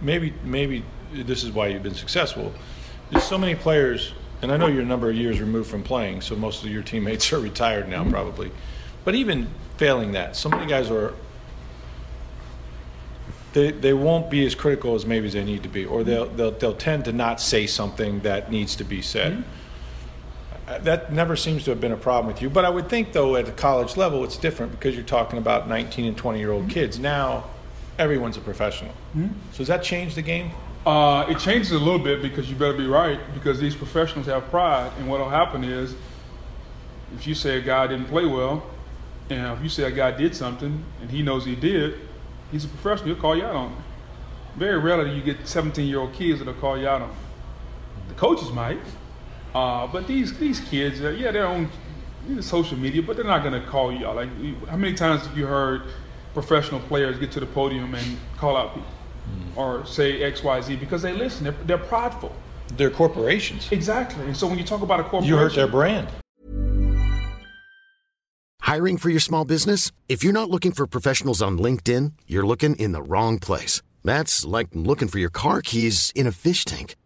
maybe 0.00 0.34
maybe 0.44 0.84
this 1.12 1.44
is 1.44 1.52
why 1.52 1.68
you've 1.68 1.82
been 1.82 1.94
successful. 1.94 2.52
There's 3.10 3.24
so 3.24 3.38
many 3.38 3.54
players, 3.54 4.12
and 4.42 4.50
I 4.50 4.56
know 4.56 4.66
you're 4.66 4.82
a 4.82 4.86
number 4.86 5.10
of 5.10 5.16
years 5.16 5.40
removed 5.40 5.70
from 5.70 5.82
playing, 5.82 6.20
so 6.20 6.34
most 6.36 6.64
of 6.64 6.70
your 6.70 6.82
teammates 6.82 7.32
are 7.32 7.40
retired 7.40 7.88
now, 7.88 8.08
probably. 8.08 8.50
But 9.04 9.14
even 9.14 9.48
failing 9.76 10.12
that, 10.12 10.36
so 10.36 10.48
many 10.48 10.66
guys 10.66 10.90
are. 10.90 11.14
They, 13.52 13.70
they 13.70 13.92
won't 13.92 14.30
be 14.30 14.44
as 14.44 14.56
critical 14.56 14.96
as 14.96 15.06
maybe 15.06 15.28
they 15.28 15.44
need 15.44 15.62
to 15.62 15.68
be, 15.68 15.84
or 15.84 16.02
they'll, 16.02 16.26
they'll, 16.26 16.50
they'll 16.50 16.74
tend 16.74 17.04
to 17.04 17.12
not 17.12 17.40
say 17.40 17.68
something 17.68 18.18
that 18.20 18.50
needs 18.50 18.74
to 18.76 18.82
be 18.82 19.00
said. 19.00 19.32
Mm-hmm. 19.32 20.70
Uh, 20.70 20.78
That 20.78 21.12
never 21.12 21.36
seems 21.36 21.62
to 21.64 21.70
have 21.70 21.80
been 21.80 21.92
a 21.92 21.96
problem 21.96 22.26
with 22.26 22.42
you. 22.42 22.50
But 22.50 22.64
I 22.64 22.70
would 22.70 22.88
think, 22.88 23.12
though, 23.12 23.36
at 23.36 23.46
the 23.46 23.52
college 23.52 23.96
level, 23.96 24.24
it's 24.24 24.36
different 24.36 24.72
because 24.72 24.96
you're 24.96 25.04
talking 25.04 25.38
about 25.38 25.68
19 25.68 26.04
and 26.04 26.16
20 26.16 26.40
year 26.40 26.50
old 26.50 26.62
mm-hmm. 26.62 26.72
kids. 26.72 26.98
Now, 26.98 27.44
everyone's 27.98 28.36
a 28.36 28.40
professional. 28.40 28.92
Mm-hmm. 29.16 29.28
So 29.52 29.58
does 29.58 29.68
that 29.68 29.84
change 29.84 30.14
the 30.14 30.22
game? 30.22 30.50
Uh, 30.86 31.24
it 31.30 31.38
changes 31.38 31.72
a 31.72 31.78
little 31.78 31.98
bit 31.98 32.20
because 32.20 32.50
you 32.50 32.56
better 32.56 32.76
be 32.76 32.86
right 32.86 33.18
because 33.32 33.58
these 33.58 33.74
professionals 33.74 34.26
have 34.26 34.50
pride, 34.50 34.92
and 34.98 35.08
what'll 35.08 35.30
happen 35.30 35.64
is 35.64 35.94
if 37.16 37.26
you 37.26 37.34
say 37.34 37.56
a 37.56 37.60
guy 37.60 37.86
didn't 37.86 38.06
play 38.06 38.26
well, 38.26 38.62
and 39.30 39.56
if 39.56 39.62
you 39.62 39.70
say 39.70 39.84
a 39.84 39.90
guy 39.90 40.10
did 40.10 40.36
something 40.36 40.84
and 41.00 41.10
he 41.10 41.22
knows 41.22 41.46
he 41.46 41.56
did, 41.56 41.98
he's 42.52 42.66
a 42.66 42.68
professional. 42.68 43.14
He'll 43.14 43.22
call 43.22 43.34
you 43.34 43.44
out 43.44 43.56
on 43.56 43.72
it. 43.72 43.78
Very 44.56 44.78
rarely 44.78 45.14
you 45.14 45.22
get 45.22 45.40
17-year-old 45.40 46.12
kids 46.12 46.38
that'll 46.38 46.54
call 46.54 46.78
you 46.78 46.86
out 46.86 47.00
on 47.00 47.10
it. 47.10 47.16
The 48.08 48.14
coaches 48.14 48.52
might, 48.52 48.78
uh, 49.54 49.86
but 49.86 50.06
these 50.06 50.38
these 50.38 50.60
kids, 50.60 51.00
uh, 51.00 51.10
yeah, 51.10 51.30
they're 51.30 51.46
on 51.46 51.70
social 52.40 52.76
media, 52.76 53.02
but 53.02 53.16
they're 53.16 53.24
not 53.24 53.42
going 53.42 53.60
to 53.60 53.66
call 53.66 53.90
you 53.90 54.06
out. 54.06 54.16
Like, 54.16 54.28
how 54.68 54.76
many 54.76 54.94
times 54.94 55.26
have 55.26 55.36
you 55.36 55.46
heard 55.46 55.82
professional 56.34 56.80
players 56.80 57.18
get 57.18 57.32
to 57.32 57.40
the 57.40 57.46
podium 57.46 57.94
and 57.94 58.18
call 58.36 58.56
out 58.56 58.74
people? 58.74 58.90
Mm. 59.24 59.56
or 59.56 59.86
say 59.86 60.22
X, 60.22 60.42
Y, 60.42 60.60
Z 60.60 60.76
because 60.76 61.02
they 61.02 61.12
listen. 61.12 61.44
They're, 61.44 61.56
they're 61.64 61.78
prideful. 61.78 62.32
They're 62.76 62.90
corporations. 62.90 63.70
Exactly. 63.70 64.24
And 64.26 64.36
so 64.36 64.46
when 64.46 64.58
you 64.58 64.64
talk 64.64 64.82
about 64.82 65.00
a 65.00 65.04
corporation, 65.04 65.28
You 65.28 65.36
hurt 65.36 65.54
their 65.54 65.68
brand. 65.68 66.08
Hiring 68.60 68.96
for 68.96 69.10
your 69.10 69.20
small 69.20 69.44
business? 69.44 69.92
If 70.08 70.24
you're 70.24 70.32
not 70.32 70.50
looking 70.50 70.72
for 70.72 70.86
professionals 70.86 71.42
on 71.42 71.58
LinkedIn, 71.58 72.12
you're 72.26 72.46
looking 72.46 72.74
in 72.76 72.92
the 72.92 73.02
wrong 73.02 73.38
place. 73.38 73.82
That's 74.02 74.44
like 74.44 74.68
looking 74.72 75.08
for 75.08 75.18
your 75.18 75.30
car 75.30 75.62
keys 75.62 76.12
in 76.14 76.26
a 76.26 76.32
fish 76.32 76.64
tank. 76.64 76.96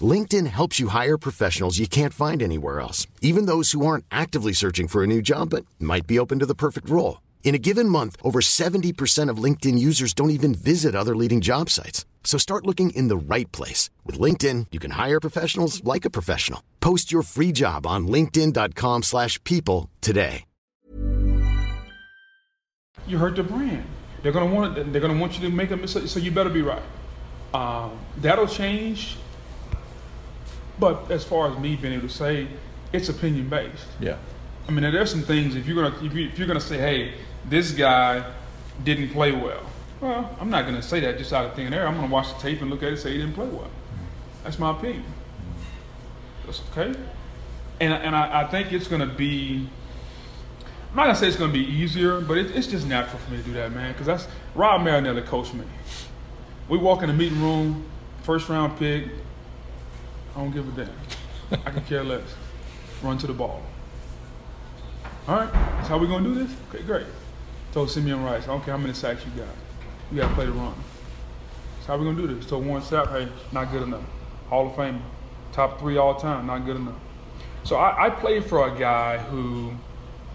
LinkedIn 0.00 0.46
helps 0.46 0.78
you 0.78 0.88
hire 0.88 1.18
professionals 1.18 1.78
you 1.78 1.88
can't 1.88 2.14
find 2.14 2.42
anywhere 2.42 2.80
else, 2.80 3.06
even 3.20 3.46
those 3.46 3.72
who 3.72 3.84
aren't 3.84 4.04
actively 4.10 4.52
searching 4.52 4.88
for 4.88 5.02
a 5.02 5.06
new 5.06 5.22
job 5.22 5.50
but 5.50 5.64
might 5.80 6.06
be 6.06 6.18
open 6.18 6.38
to 6.38 6.46
the 6.46 6.54
perfect 6.54 6.88
role. 6.88 7.20
In 7.42 7.54
a 7.54 7.58
given 7.58 7.88
month, 7.88 8.16
over 8.22 8.40
70% 8.40 9.30
of 9.30 9.42
LinkedIn 9.42 9.78
users 9.78 10.12
don't 10.12 10.30
even 10.30 10.54
visit 10.54 10.94
other 10.94 11.16
leading 11.16 11.40
job 11.40 11.70
sites. 11.70 12.04
So 12.22 12.36
start 12.36 12.66
looking 12.66 12.90
in 12.90 13.08
the 13.08 13.16
right 13.16 13.50
place. 13.52 13.88
With 14.04 14.20
LinkedIn, 14.20 14.66
you 14.70 14.78
can 14.78 14.90
hire 14.92 15.18
professionals 15.18 15.82
like 15.82 16.04
a 16.04 16.10
professional. 16.10 16.62
Post 16.80 17.10
your 17.10 17.22
free 17.22 17.52
job 17.52 17.86
on 17.86 18.06
linkedin.com/people 18.06 19.02
slash 19.02 19.42
people 19.44 19.88
today. 20.02 20.44
you 23.08 23.18
hurt 23.18 23.36
the 23.36 23.42
brand. 23.42 23.84
They're 24.22 24.32
gonna 24.32 24.54
want 24.54 24.92
they're 24.92 25.00
gonna 25.00 25.18
want 25.18 25.38
you 25.38 25.48
to 25.48 25.54
make 25.54 25.70
a 25.70 25.76
mistake. 25.76 26.08
So 26.08 26.20
you 26.20 26.30
better 26.30 26.50
be 26.50 26.62
right. 26.62 26.82
Um, 27.54 27.98
that'll 28.18 28.46
change. 28.46 29.16
But 30.78 31.10
as 31.10 31.24
far 31.24 31.50
as 31.50 31.58
me 31.58 31.76
being 31.76 31.94
able 31.94 32.08
to 32.08 32.14
say, 32.14 32.46
it's 32.92 33.08
opinion 33.08 33.48
based. 33.48 33.86
Yeah. 34.00 34.16
I 34.68 34.70
mean, 34.70 34.82
there's 34.82 35.10
some 35.10 35.22
things 35.22 35.56
if 35.56 35.66
you're 35.66 35.82
gonna 35.82 36.04
if 36.04 36.38
you're 36.38 36.46
gonna 36.46 36.60
say, 36.60 36.78
hey, 36.78 37.14
this 37.44 37.72
guy 37.72 38.24
didn't 38.84 39.10
play 39.10 39.32
well. 39.32 39.62
Well, 40.00 40.36
I'm 40.40 40.50
not 40.50 40.64
gonna 40.64 40.82
say 40.82 41.00
that 41.00 41.18
just 41.18 41.32
out 41.32 41.44
of 41.44 41.54
thin 41.54 41.74
air. 41.74 41.86
I'm 41.86 41.96
gonna 41.96 42.12
watch 42.12 42.32
the 42.34 42.40
tape 42.40 42.60
and 42.60 42.70
look 42.70 42.82
at 42.82 42.88
it 42.88 42.92
and 42.92 42.98
say 42.98 43.12
he 43.12 43.18
didn't 43.18 43.34
play 43.34 43.48
well. 43.48 43.70
That's 44.44 44.58
my 44.58 44.70
opinion. 44.70 45.04
That's 46.46 46.62
okay. 46.70 46.98
And 47.80 47.92
and 47.92 48.14
I, 48.14 48.42
I 48.42 48.46
think 48.46 48.72
it's 48.72 48.86
gonna 48.86 49.06
be. 49.06 49.68
I'm 50.90 50.96
not 50.96 51.04
gonna 51.04 51.16
say 51.16 51.28
it's 51.28 51.36
gonna 51.36 51.52
be 51.52 51.64
easier, 51.64 52.20
but 52.20 52.38
it, 52.38 52.56
it's 52.56 52.66
just 52.66 52.86
natural 52.86 53.18
for 53.18 53.30
me 53.30 53.38
to 53.38 53.42
do 53.42 53.52
that, 53.54 53.72
man. 53.72 53.92
Because 53.92 54.06
that's 54.06 54.28
Rod 54.54 54.82
Marinelli 54.82 55.22
coached 55.22 55.54
me. 55.54 55.64
We 56.68 56.78
walk 56.78 57.02
in 57.02 57.08
the 57.08 57.14
meeting 57.14 57.40
room, 57.40 57.84
first 58.22 58.48
round 58.48 58.78
pick. 58.78 59.06
I 60.34 60.40
don't 60.40 60.52
give 60.52 60.78
a 60.78 60.84
damn. 60.84 61.60
I 61.66 61.70
can 61.70 61.84
care 61.84 62.04
less. 62.04 62.22
Run 63.02 63.18
to 63.18 63.26
the 63.26 63.32
ball. 63.32 63.62
All 65.26 65.36
right, 65.36 65.52
that's 65.52 65.88
how 65.88 65.98
we 65.98 66.06
gonna 66.06 66.24
do 66.24 66.34
this? 66.34 66.56
Okay, 66.68 66.84
great. 66.84 67.06
Told 67.78 67.90
Simeon 67.92 68.24
Rice, 68.24 68.42
I 68.42 68.46
don't 68.48 68.64
care 68.64 68.74
how 68.76 68.80
many 68.82 68.92
sacks 68.92 69.24
you 69.24 69.30
got. 69.40 69.54
You 70.10 70.16
gotta 70.20 70.34
play 70.34 70.46
the 70.46 70.50
run. 70.50 70.74
That's 71.76 71.86
how 71.86 71.96
we 71.96 72.06
gonna 72.06 72.20
do 72.20 72.26
this. 72.34 72.48
So 72.48 72.58
Warren 72.58 72.82
Sapp, 72.82 73.12
hey, 73.12 73.28
not 73.52 73.70
good 73.70 73.84
enough. 73.84 74.02
Hall 74.48 74.66
of 74.66 74.72
Famer. 74.72 75.00
Top 75.52 75.78
three 75.78 75.96
all 75.96 76.16
time, 76.16 76.48
not 76.48 76.66
good 76.66 76.74
enough. 76.74 76.96
So 77.62 77.76
I, 77.76 78.06
I 78.06 78.10
played 78.10 78.44
for 78.46 78.66
a 78.66 78.76
guy 78.76 79.18
who 79.18 79.74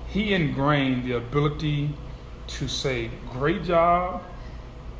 he 0.08 0.34
ingrained 0.34 1.04
the 1.04 1.18
ability 1.18 1.89
to 2.48 2.70
say 2.70 3.12
great 3.32 3.65
job 3.65 4.24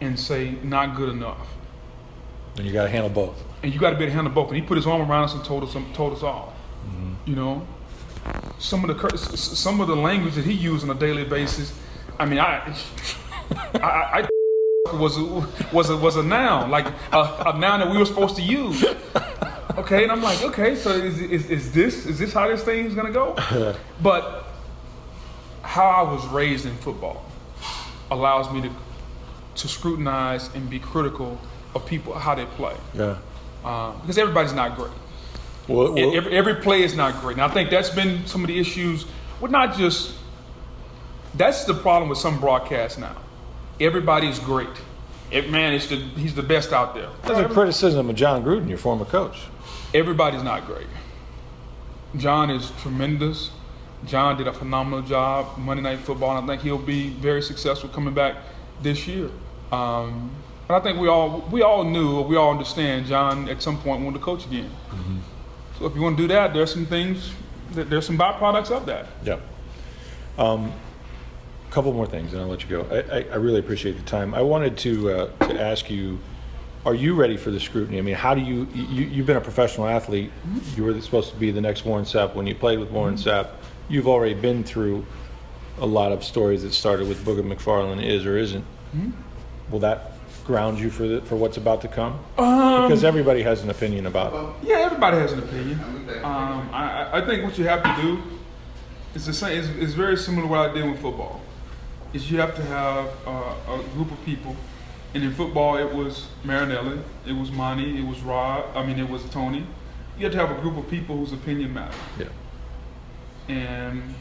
and 0.02 0.20
say 0.20 0.58
not 0.63 0.98
good 0.98 1.13
enough. 1.13 1.48
And 2.58 2.65
you 2.65 2.74
got 2.74 2.84
to 2.84 2.89
handle 2.89 3.10
both. 3.10 3.41
And 3.63 3.74
you 3.74 3.80
got 3.80 3.91
to 3.91 3.96
be 3.96 4.04
able 4.04 4.12
to 4.12 4.15
handle 4.15 4.34
both. 4.34 4.50
And 4.50 4.58
he 4.58 4.63
put 4.63 4.76
his 4.76 4.86
arm 4.86 5.10
around 5.10 5.24
us 5.24 5.34
and 5.34 5.46
told 5.46 5.63
us 5.63 5.78
told 5.94 6.12
us 6.12 6.24
all. 6.24 6.54
Mm-hmm. 6.89 7.13
You 7.30 7.36
know, 7.38 7.68
some 8.60 8.84
of 8.84 8.89
the 8.89 8.96
cur- 9.02 9.13
s- 9.13 9.32
s- 9.32 9.58
some 9.58 9.80
of 9.80 9.88
the 9.88 9.96
language 9.96 10.34
that 10.36 10.44
he 10.44 10.52
used 10.52 10.84
on 10.84 10.89
a 10.94 11.00
daily 11.00 11.24
basis. 11.24 11.74
I 12.19 12.26
mean, 12.26 12.39
I 12.39 12.76
I, 13.76 14.28
I 14.88 14.95
was 14.95 15.17
a, 15.17 15.23
was 15.73 15.89
a, 15.89 15.97
was 15.97 16.15
a 16.15 16.23
noun 16.23 16.69
like 16.69 16.86
a, 17.12 17.19
a 17.47 17.58
noun 17.58 17.80
that 17.80 17.89
we 17.91 17.97
were 17.97 18.06
supposed 18.06 18.36
to 18.36 18.41
use. 18.41 18.84
Okay, 19.78 20.04
and 20.04 20.12
I'm 20.12 20.21
like, 20.21 20.43
okay, 20.43 20.76
so 20.76 20.91
is, 20.91 21.19
is, 21.19 21.49
is 21.49 21.71
this 21.71 22.06
is 22.06 22.19
this 22.19 22.32
how 22.34 22.47
this 22.47 22.63
thing's 22.63 22.93
gonna 22.93 23.12
go? 23.12 23.36
But 24.02 24.45
how 25.63 25.88
I 25.88 26.02
was 26.13 26.26
raised 26.28 26.65
in 26.65 26.76
football 26.78 27.26
allows 28.12 28.52
me 28.52 28.62
to 28.62 28.69
to 29.56 29.67
scrutinize 29.67 30.54
and 30.56 30.69
be 30.69 30.80
critical 30.80 31.39
of 31.76 31.86
people 31.86 32.13
how 32.13 32.36
they 32.36 32.45
play 32.45 32.76
Yeah. 32.93 33.17
uh, 33.63 33.91
because 34.02 34.17
everybody's 34.17 34.54
not 34.54 34.76
great. 34.76 34.91
Well, 35.67 35.95
And 35.97 36.13
every, 36.15 36.36
every 36.38 36.56
play 36.56 36.84
is 36.84 36.95
not 36.95 37.21
great. 37.21 37.38
And 37.38 37.41
I 37.41 37.47
think 37.54 37.69
that's 37.69 37.89
been 37.89 38.26
some 38.28 38.41
of 38.43 38.47
the 38.47 38.60
issues 38.60 39.06
with 39.39 39.52
not 39.52 39.76
just. 39.78 40.13
That's 41.36 41.65
the 41.65 41.74
problem 41.74 42.10
with 42.10 42.19
some 42.19 42.39
broadcasts 42.39 42.98
now. 42.98 43.15
Everybody's 43.80 44.39
great. 44.39 44.69
Every 45.32 45.50
man 45.50 45.74
is 45.74 45.88
the 45.88 45.96
he's 45.96 46.36
the 46.36 46.43
best 46.43 46.72
out 46.72 46.93
there. 46.93 47.10
that's 47.24 47.39
a 47.39 47.50
criticism 47.52 48.10
of 48.10 48.15
Jon 48.15 48.43
Gruden, 48.43 48.69
your 48.69 48.78
former 48.78 49.06
coach. 49.06 49.48
Everybody's 49.93 50.43
not 50.43 50.65
great. 50.65 50.88
Jon 52.17 52.50
is 52.50 52.72
tremendous. 52.82 53.50
Jon 54.06 54.38
did 54.38 54.48
a 54.48 54.54
phenomenal 54.54 55.02
job 55.02 55.58
Monday 55.58 55.82
Night 55.82 56.00
Football, 56.00 56.38
and 56.38 56.46
I 56.46 56.54
think 56.54 56.62
he'll 56.62 56.78
be 56.78 57.10
very 57.10 57.41
successful 57.41 57.89
coming 57.89 58.13
back 58.13 58.36
this 58.82 59.08
year. 59.08 59.30
Um, 59.72 60.30
and 60.67 60.78
I 60.78 60.80
think 60.80 61.00
we 61.00 61.08
all 61.08 61.48
we 61.52 61.62
all 61.62 61.84
knew, 61.84 62.17
or 62.17 62.24
we 62.26 62.36
all 62.36 62.52
understand, 62.52 63.08
Jon 63.08 63.50
at 63.50 63.62
some 63.62 63.80
point 63.80 64.04
wanted 64.04 64.19
to 64.19 64.24
coach 64.24 64.46
again. 64.46 64.69
So 65.80 65.88
if 65.88 65.96
you 65.96 66.02
want 66.02 66.17
to 66.17 66.24
do 66.24 66.28
that, 66.28 66.54
there's 66.54 66.72
some 66.72 66.86
things, 66.86 67.34
there's 67.72 68.06
some 68.06 68.17
byproducts 68.17 68.69
of 68.69 68.86
that. 68.86 69.08
Yeah. 69.24 69.39
Um, 70.38 70.72
couple 71.74 71.92
more 71.92 72.06
things, 72.06 72.34
and 72.34 72.42
I'll 72.42 72.48
let 72.48 72.62
you 72.64 72.70
go. 72.70 72.86
I, 72.92 73.18
I, 73.18 73.26
I 73.32 73.36
really 73.36 73.60
appreciate 73.60 73.94
the 73.98 74.04
time. 74.04 74.34
I 74.36 74.42
wanted 74.42 74.78
to 74.80 75.10
uh, 75.12 75.48
to 75.48 75.60
ask 75.62 75.90
you: 75.90 76.20
Are 76.86 76.94
you 76.94 77.16
ready 77.16 77.36
for 77.36 77.50
the 77.52 77.60
scrutiny? 77.60 77.98
I 77.98 78.02
mean, 78.02 78.16
how 78.16 78.36
do 78.36 78.42
you, 78.42 78.68
you 78.76 79.06
you've 79.06 79.26
been 79.26 79.38
a 79.38 79.42
professional 79.42 79.88
athlete? 79.88 80.32
You 80.76 80.84
were 80.84 81.02
supposed 81.02 81.32
to 81.32 81.36
be 81.36 81.52
the 81.52 81.62
next 81.62 81.84
Warren 81.86 82.06
Sapp. 82.06 82.36
When 82.36 82.46
you 82.48 82.56
played 82.56 82.80
with 82.80 82.92
Warren 82.92 83.16
Sapp, 83.16 83.50
you've 83.90 84.08
already 84.08 84.36
been 84.36 84.64
through 84.64 85.06
a 85.80 85.86
lot 85.86 86.12
of 86.12 86.24
stories 86.24 86.62
that 86.62 86.74
started 86.74 87.08
with 87.08 87.26
Booger 87.26 87.42
McFarland, 87.42 88.04
is 88.06 88.26
or 88.26 88.38
isn't. 88.38 88.66
Will 89.72 89.80
that 89.80 90.12
ground 90.46 90.78
you 90.78 90.90
for 90.92 91.08
the, 91.08 91.22
for 91.22 91.36
what's 91.36 91.58
about 91.58 91.82
to 91.82 91.88
come? 91.88 92.20
because 92.36 93.04
everybody 93.04 93.42
has 93.42 93.64
an 93.64 93.70
opinion 93.72 94.06
about 94.06 94.34
it. 94.64 94.68
Yeah, 94.68 94.76
everybody 94.80 95.18
has 95.18 95.32
an 95.32 95.40
opinion. 95.40 95.80
Um, 96.24 96.70
I, 96.72 97.08
I- 97.12 97.18
I 97.18 97.26
think 97.26 97.44
what 97.44 97.58
you 97.58 97.66
have 97.68 97.82
to 97.84 98.02
do 98.02 98.22
is 99.16 99.26
the 99.26 99.34
same. 99.34 99.58
Is, 99.58 99.70
is 99.70 99.94
very 99.96 100.18
similar 100.18 100.44
to 100.44 100.48
what 100.48 100.70
I 100.70 100.74
did 100.74 100.86
with 100.86 101.00
football. 101.02 101.42
Is 102.13 102.30
you 102.30 102.39
have 102.39 102.56
to 102.56 102.63
have 102.65 103.10
uh, 103.26 103.56
a 103.67 103.84
group 103.93 104.12
of 104.12 104.23
people, 104.23 104.56
and 105.15 105.23
in 105.23 105.34
football 105.34 105.78
it 105.78 105.91
was 105.93 106.28
Marinelli, 106.43 106.99
it 107.26 107.34
was 107.34 107.52
Monty, 107.52 107.97
it 107.97 108.06
was 108.06 108.21
Rod. 108.21 108.65
I 108.76 108.86
mean, 108.86 108.99
it 108.99 109.10
was 109.10 109.23
Tony. 109.32 109.65
You 110.17 110.26
have 110.26 110.34
to 110.34 110.38
have 110.38 110.52
a 110.56 110.62
group 110.62 110.78
of 110.78 110.88
people 110.89 111.17
whose 111.17 111.34
opinion 111.34 111.73
matters, 111.73 111.95
Yeah. 112.19 112.28
and 113.47 114.13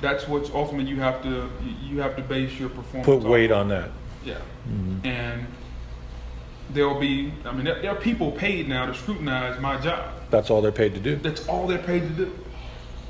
that's 0.00 0.28
what 0.28 0.50
ultimately 0.54 0.90
you 0.90 1.00
have 1.00 1.20
to 1.24 1.48
you 1.82 2.00
have 2.00 2.14
to 2.16 2.22
base 2.22 2.58
your 2.60 2.68
performance. 2.68 3.06
Put 3.06 3.22
weight 3.28 3.50
of. 3.50 3.58
on 3.58 3.68
that. 3.68 3.90
Yeah. 4.24 4.38
And 5.02 5.46
there'll 6.70 7.00
be, 7.00 7.32
I 7.44 7.52
mean, 7.52 7.64
there, 7.64 7.82
there 7.82 7.90
are 7.90 7.96
people 8.00 8.30
paid 8.30 8.68
now 8.68 8.86
to 8.86 8.94
scrutinize 8.94 9.60
my 9.60 9.80
job. 9.80 10.12
That's 10.30 10.48
all 10.48 10.62
they're 10.62 10.70
paid 10.70 10.94
to 10.94 11.00
do. 11.00 11.16
That's 11.16 11.46
all 11.48 11.66
they're 11.66 11.78
paid 11.78 12.02
to 12.02 12.08
do. 12.26 12.38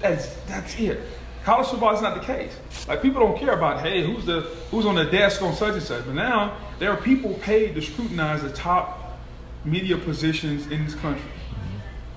That's 0.01 0.35
that's 0.47 0.79
it. 0.81 1.01
College 1.45 1.67
football 1.69 1.95
is 1.95 2.01
not 2.01 2.15
the 2.15 2.25
case. 2.25 2.57
Like 2.87 3.03
people 3.03 3.21
don't 3.21 3.37
care 3.37 3.53
about 3.53 3.81
hey, 3.81 4.05
who's 4.05 4.25
the 4.25 4.43
who's 4.71 4.87
on 4.87 4.95
the 4.95 5.05
desk 5.05 5.43
on 5.43 5.55
such 5.55 5.75
and 5.75 5.83
such. 5.83 6.05
But 6.07 6.15
now 6.15 6.57
there 6.79 6.91
are 6.91 6.97
people 6.97 7.35
paid 7.35 7.75
to 7.75 7.83
scrutinize 7.83 8.43
the 8.43 8.51
top 8.51 9.19
media 9.65 9.97
positions 9.97 10.67
in 10.69 10.85
this 10.85 10.95
country. 10.95 11.31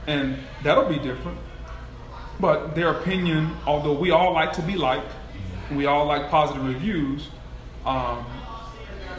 and 0.07 0.37
that'll 0.63 0.87
be 0.87 0.99
different. 0.99 1.37
But 2.39 2.75
their 2.75 2.91
opinion, 2.91 3.55
although 3.65 3.93
we 3.93 4.11
all 4.11 4.33
like 4.33 4.53
to 4.53 4.61
be 4.61 4.75
liked, 4.75 5.11
we 5.71 5.85
all 5.85 6.05
like 6.05 6.29
positive 6.29 6.63
reviews. 6.63 7.29
Um, 7.85 8.25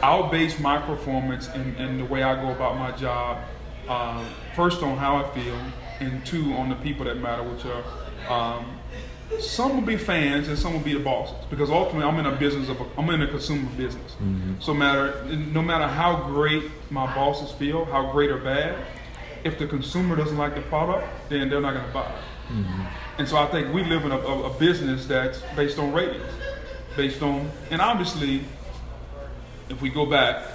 I'll 0.03 0.29
base 0.29 0.59
my 0.59 0.77
performance 0.77 1.47
and, 1.47 1.75
and, 1.77 1.99
the 1.99 2.05
way 2.05 2.21
I 2.21 2.39
go 2.39 2.51
about 2.51 2.77
my 2.77 2.91
job 2.91 3.43
uh, 3.87 4.23
first 4.55 4.83
on 4.83 4.95
how 4.97 5.17
I 5.17 5.29
feel, 5.31 5.59
and 5.99 6.23
two 6.25 6.53
on 6.53 6.69
the 6.69 6.75
people 6.75 7.05
that 7.05 7.17
matter, 7.17 7.43
which 7.43 7.65
are 7.65 7.83
um, 8.29 8.76
some 9.39 9.75
will 9.75 9.85
be 9.85 9.97
fans 9.97 10.47
and 10.47 10.57
some 10.57 10.73
will 10.73 10.79
be 10.79 10.93
the 10.93 10.99
bosses 10.99 11.35
because 11.49 11.69
ultimately 11.69 12.07
I'm 12.07 12.17
in 12.19 12.25
a 12.25 12.35
business 12.35 12.69
of 12.69 12.79
a, 12.79 12.85
I'm 12.97 13.09
in 13.09 13.21
a 13.21 13.27
consumer 13.27 13.69
business. 13.75 14.13
Mm-hmm. 14.13 14.53
So 14.59 14.73
matter 14.73 15.23
no 15.25 15.61
matter 15.61 15.87
how 15.87 16.27
great 16.27 16.63
my 16.89 17.13
bosses 17.13 17.51
feel, 17.51 17.85
how 17.85 18.11
great 18.11 18.31
or 18.31 18.37
bad, 18.37 18.77
if 19.43 19.59
the 19.59 19.67
consumer 19.67 20.15
doesn't 20.15 20.37
like 20.37 20.55
the 20.55 20.61
product, 20.61 21.07
then 21.29 21.49
they're 21.49 21.61
not 21.61 21.73
going 21.73 21.85
to 21.85 21.93
buy 21.93 22.09
it. 22.09 22.53
Mm-hmm. 22.53 22.85
And 23.19 23.27
so 23.27 23.37
I 23.37 23.47
think 23.47 23.73
we 23.73 23.83
live 23.83 24.05
in 24.05 24.11
a, 24.11 24.17
a, 24.17 24.51
a 24.51 24.59
business 24.59 25.05
that's 25.05 25.41
based 25.55 25.77
on 25.77 25.91
ratings, 25.91 26.31
based 26.95 27.21
on 27.21 27.51
and 27.69 27.81
obviously, 27.81 28.43
if 29.69 29.81
we 29.81 29.89
go 29.89 30.05
back, 30.05 30.45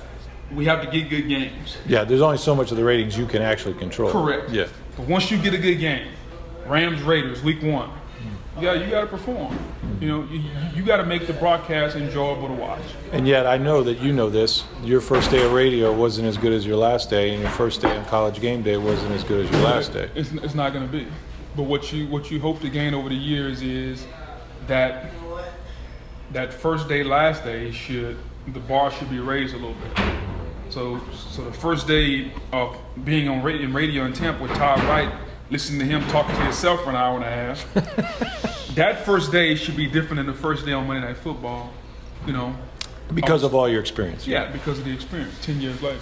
we 0.50 0.64
have 0.64 0.82
to 0.82 0.90
get 0.90 1.10
good 1.10 1.28
games. 1.28 1.76
Yeah, 1.86 2.04
there's 2.04 2.22
only 2.22 2.38
so 2.38 2.54
much 2.54 2.70
of 2.70 2.78
the 2.78 2.84
ratings 2.84 3.16
you 3.16 3.26
can 3.26 3.42
actually 3.42 3.74
control. 3.74 4.10
Correct. 4.10 4.50
Yeah. 4.50 4.68
But 4.96 5.06
once 5.08 5.30
you 5.30 5.36
get 5.36 5.52
a 5.54 5.58
good 5.58 5.76
game, 5.76 6.08
Rams 6.66 7.02
Raiders 7.02 7.42
Week 7.42 7.62
One 7.62 7.90
yeah, 8.60 8.74
you 8.74 8.90
got 8.90 9.02
to 9.02 9.06
perform. 9.06 9.58
You 10.00 10.08
know, 10.08 10.24
you, 10.24 10.42
you 10.74 10.82
got 10.84 10.98
to 10.98 11.06
make 11.06 11.26
the 11.26 11.32
broadcast 11.32 11.96
enjoyable 11.96 12.48
to 12.48 12.54
watch. 12.54 12.82
And 13.12 13.26
yet, 13.26 13.46
I 13.46 13.56
know 13.56 13.82
that 13.82 14.00
you 14.00 14.12
know 14.12 14.28
this. 14.28 14.64
Your 14.82 15.00
first 15.00 15.30
day 15.30 15.44
of 15.44 15.52
radio 15.52 15.92
wasn't 15.92 16.26
as 16.28 16.36
good 16.36 16.52
as 16.52 16.66
your 16.66 16.76
last 16.76 17.08
day, 17.08 17.32
and 17.32 17.40
your 17.40 17.50
first 17.52 17.80
day 17.80 17.96
on 17.96 18.04
college 18.06 18.40
game 18.40 18.62
day 18.62 18.76
wasn't 18.76 19.12
as 19.12 19.24
good 19.24 19.46
as 19.46 19.52
your 19.52 19.62
last 19.62 19.92
day. 19.92 20.10
It's, 20.14 20.32
it's 20.32 20.54
not 20.54 20.72
going 20.72 20.86
to 20.86 20.92
be. 20.92 21.06
But 21.56 21.64
what 21.64 21.92
you 21.92 22.06
what 22.08 22.30
you 22.30 22.40
hope 22.40 22.60
to 22.60 22.70
gain 22.70 22.94
over 22.94 23.08
the 23.08 23.14
years 23.14 23.62
is 23.62 24.06
that 24.66 25.10
that 26.32 26.52
first 26.52 26.88
day, 26.88 27.04
last 27.04 27.44
day 27.44 27.70
should 27.70 28.16
the 28.48 28.60
bar 28.60 28.90
should 28.90 29.10
be 29.10 29.20
raised 29.20 29.54
a 29.54 29.58
little 29.58 29.74
bit. 29.74 30.04
So, 30.70 31.00
so 31.12 31.44
the 31.44 31.52
first 31.52 31.86
day 31.86 32.32
of 32.52 32.76
being 33.04 33.28
on 33.28 33.42
radio, 33.42 33.62
in 33.66 33.74
radio 33.74 34.04
in 34.04 34.14
Tampa 34.14 34.42
with 34.42 34.52
Todd 34.52 34.82
Wright 34.84 35.12
listening 35.52 35.80
to 35.80 35.84
him 35.84 36.02
talking 36.08 36.34
to 36.34 36.42
himself 36.42 36.82
for 36.82 36.88
an 36.88 36.96
hour 36.96 37.14
and 37.16 37.24
a 37.24 37.30
half. 37.30 37.74
that 38.74 39.04
first 39.04 39.30
day 39.30 39.54
should 39.54 39.76
be 39.76 39.86
different 39.86 40.16
than 40.16 40.26
the 40.26 40.32
first 40.32 40.64
day 40.64 40.72
on 40.72 40.86
Monday 40.86 41.06
Night 41.06 41.18
Football, 41.18 41.70
you 42.26 42.32
know. 42.32 42.56
Because 43.12 43.42
of 43.42 43.54
all 43.54 43.68
your 43.68 43.80
experience. 43.80 44.26
Yeah, 44.26 44.50
because 44.50 44.78
of 44.78 44.86
the 44.86 44.92
experience, 44.92 45.38
10 45.44 45.60
years 45.60 45.80
later. 45.82 46.00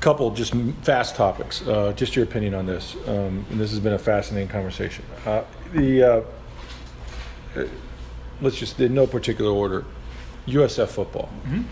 Couple 0.00 0.30
just 0.30 0.54
fast 0.82 1.16
topics. 1.16 1.66
Uh, 1.66 1.92
just 1.94 2.14
your 2.14 2.24
opinion 2.24 2.54
on 2.54 2.64
this. 2.64 2.94
Um, 3.06 3.44
and 3.50 3.60
this 3.60 3.70
has 3.70 3.80
been 3.80 3.92
a 3.92 3.98
fascinating 3.98 4.48
conversation. 4.48 5.04
Uh, 5.26 5.42
the 5.72 6.02
uh, 6.02 6.22
uh 7.56 7.66
let's 8.40 8.56
just 8.56 8.80
in 8.80 8.94
no 8.94 9.06
particular 9.06 9.50
order. 9.50 9.84
USF 10.46 10.88
football. 10.88 11.28
Mm-hmm 11.46 11.62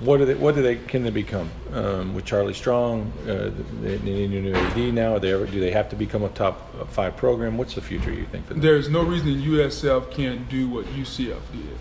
what 0.00 0.18
do 0.18 0.26
they 0.26 0.34
what 0.34 0.54
do 0.54 0.62
they 0.62 0.76
can 0.76 1.02
they 1.04 1.10
become 1.10 1.50
um, 1.72 2.14
with 2.14 2.26
Charlie 2.26 2.52
Strong? 2.52 3.12
Uh, 3.22 3.50
they, 3.80 3.96
they 3.96 4.26
need 4.26 4.32
a 4.32 4.40
new 4.42 4.54
AD 4.54 4.94
now. 4.94 5.14
Are 5.14 5.20
they 5.20 5.32
ever, 5.32 5.46
do 5.46 5.58
they 5.58 5.70
have 5.70 5.88
to 5.90 5.96
become 5.96 6.22
a 6.22 6.28
top 6.30 6.90
five 6.90 7.16
program? 7.16 7.56
What's 7.56 7.74
the 7.74 7.80
future 7.80 8.12
you 8.12 8.26
think? 8.26 8.46
For 8.46 8.54
them? 8.54 8.62
There's 8.62 8.90
no 8.90 9.02
reason 9.02 9.28
USF 9.28 10.10
can't 10.10 10.48
do 10.50 10.68
what 10.68 10.84
UCF 10.86 11.40
did. 11.52 11.78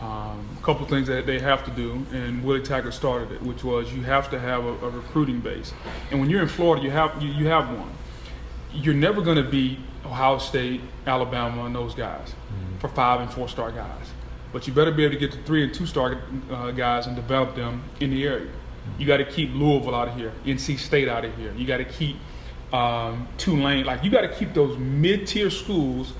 Um, 0.00 0.48
a 0.58 0.64
couple 0.64 0.86
things 0.86 1.06
that 1.08 1.26
they 1.26 1.38
have 1.38 1.64
to 1.64 1.70
do, 1.72 2.04
and 2.12 2.42
Willie 2.42 2.62
Taggart 2.62 2.94
started 2.94 3.30
it, 3.32 3.42
which 3.42 3.62
was 3.62 3.92
you 3.92 4.02
have 4.02 4.30
to 4.30 4.40
have 4.40 4.64
a, 4.64 4.72
a 4.86 4.90
recruiting 4.90 5.40
base. 5.40 5.72
And 6.10 6.20
when 6.20 6.30
you're 6.30 6.42
in 6.42 6.48
Florida, 6.48 6.82
you 6.82 6.90
have 6.90 7.22
you, 7.22 7.28
you 7.28 7.46
have 7.48 7.68
one. 7.68 7.92
You're 8.72 8.94
never 8.94 9.20
going 9.20 9.36
to 9.36 9.48
beat 9.48 9.78
Ohio 10.06 10.38
State, 10.38 10.80
Alabama, 11.06 11.66
and 11.66 11.74
those 11.74 11.94
guys 11.94 12.28
mm-hmm. 12.28 12.78
for 12.78 12.88
five 12.88 13.20
and 13.20 13.30
four 13.30 13.46
star 13.46 13.70
guys 13.70 14.06
but 14.52 14.66
you 14.66 14.72
better 14.72 14.90
be 14.90 15.04
able 15.04 15.14
to 15.14 15.20
get 15.20 15.32
the 15.32 15.42
three 15.42 15.64
and 15.64 15.72
two 15.72 15.86
star 15.86 16.22
uh, 16.50 16.70
guys 16.70 17.06
and 17.06 17.16
develop 17.16 17.56
them 17.56 17.82
in 18.00 18.10
the 18.10 18.26
area. 18.26 18.50
You 18.98 19.06
got 19.06 19.18
to 19.18 19.24
keep 19.24 19.52
Louisville 19.54 19.94
out 19.94 20.08
of 20.08 20.16
here, 20.16 20.32
NC 20.44 20.78
State 20.78 21.08
out 21.08 21.24
of 21.24 21.34
here. 21.36 21.52
You 21.56 21.66
got 21.66 21.78
to 21.78 21.84
keep 21.84 22.16
um, 22.72 23.28
Tulane, 23.38 23.84
like 23.84 24.02
you 24.02 24.10
got 24.10 24.22
to 24.22 24.34
keep 24.34 24.54
those 24.54 24.76
mid 24.78 25.26
tier 25.26 25.50
schools 25.50 26.12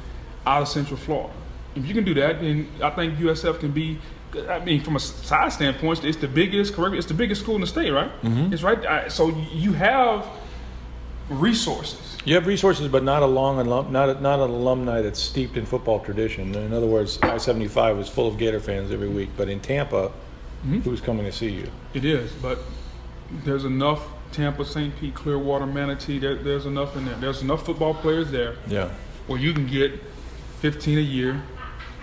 out 0.47 0.63
of 0.63 0.69
Central 0.69 0.97
Florida. 0.97 1.33
If 1.75 1.87
you 1.87 1.95
can 1.95 2.05
do 2.05 2.15
that, 2.15 2.41
then 2.41 2.69
I 2.83 2.91
think 2.91 3.19
USF 3.19 3.61
can 3.61 3.73
be. 3.73 3.99
I 4.49 4.61
mean, 4.61 4.83
from 4.83 4.97
a 4.97 5.01
size 5.01 5.55
standpoint, 5.55 6.05
it's 6.05 6.17
the 6.17 6.29
biggest. 6.29 6.75
Correct? 6.75 6.95
It's 6.95 7.07
the 7.07 7.15
biggest 7.15 7.43
school 7.43 7.55
in 7.55 7.61
the 7.61 7.67
state, 7.67 7.91
right? 7.91 8.11
Mm-hmm. 8.23 8.53
It's 8.53 8.63
right. 8.63 9.11
So 9.13 9.29
you 9.53 9.73
have 9.75 10.27
resources. 11.33 12.13
You 12.25 12.37
have 12.37 12.47
resources, 12.47 12.89
but 12.89 13.03
not 13.03 13.23
a 13.23 13.27
long 13.27 13.59
alum, 13.59 13.91
not 13.91 14.09
a, 14.09 14.21
not 14.21 14.39
an 14.39 14.51
alumni 14.51 15.01
that's 15.03 15.21
steeped 15.21 15.57
in 15.57 15.67
football 15.67 15.99
tradition. 15.99 16.55
In 16.55 16.73
other 16.73 16.87
words, 16.87 17.19
I 17.23 17.39
seventy 17.39 17.69
five 17.69 17.99
is 17.99 18.09
full 18.09 18.29
of 18.29 18.39
Gator 18.39 18.61
fans 18.61 18.93
every 18.93 19.09
week, 19.09 19.31
but 19.37 19.49
in 19.49 19.59
Tampa, 19.59 20.09
mm-hmm. 20.09 20.81
who's 20.81 21.01
coming 21.01 21.25
to 21.25 21.33
see 21.33 21.51
you? 21.51 21.69
It 21.95 22.05
is, 22.05 22.33
but 22.35 22.61
there's 23.45 23.65
enough 23.65 24.07
Tampa, 24.31 24.65
St. 24.65 24.97
Pete, 25.01 25.15
Clearwater, 25.15 25.67
Manatee. 25.67 26.19
There, 26.21 26.37
there's 26.37 26.67
enough 26.67 26.97
in 26.97 27.07
there. 27.07 27.17
There's 27.17 27.43
enough 27.43 27.67
football 27.67 27.95
players 27.95 28.31
there. 28.31 28.57
Yeah. 28.69 28.91
Where 29.27 29.39
you 29.39 29.53
can 29.53 29.67
get 29.67 30.01
fifteen 30.61 30.99
a 30.99 31.03
year, 31.03 31.43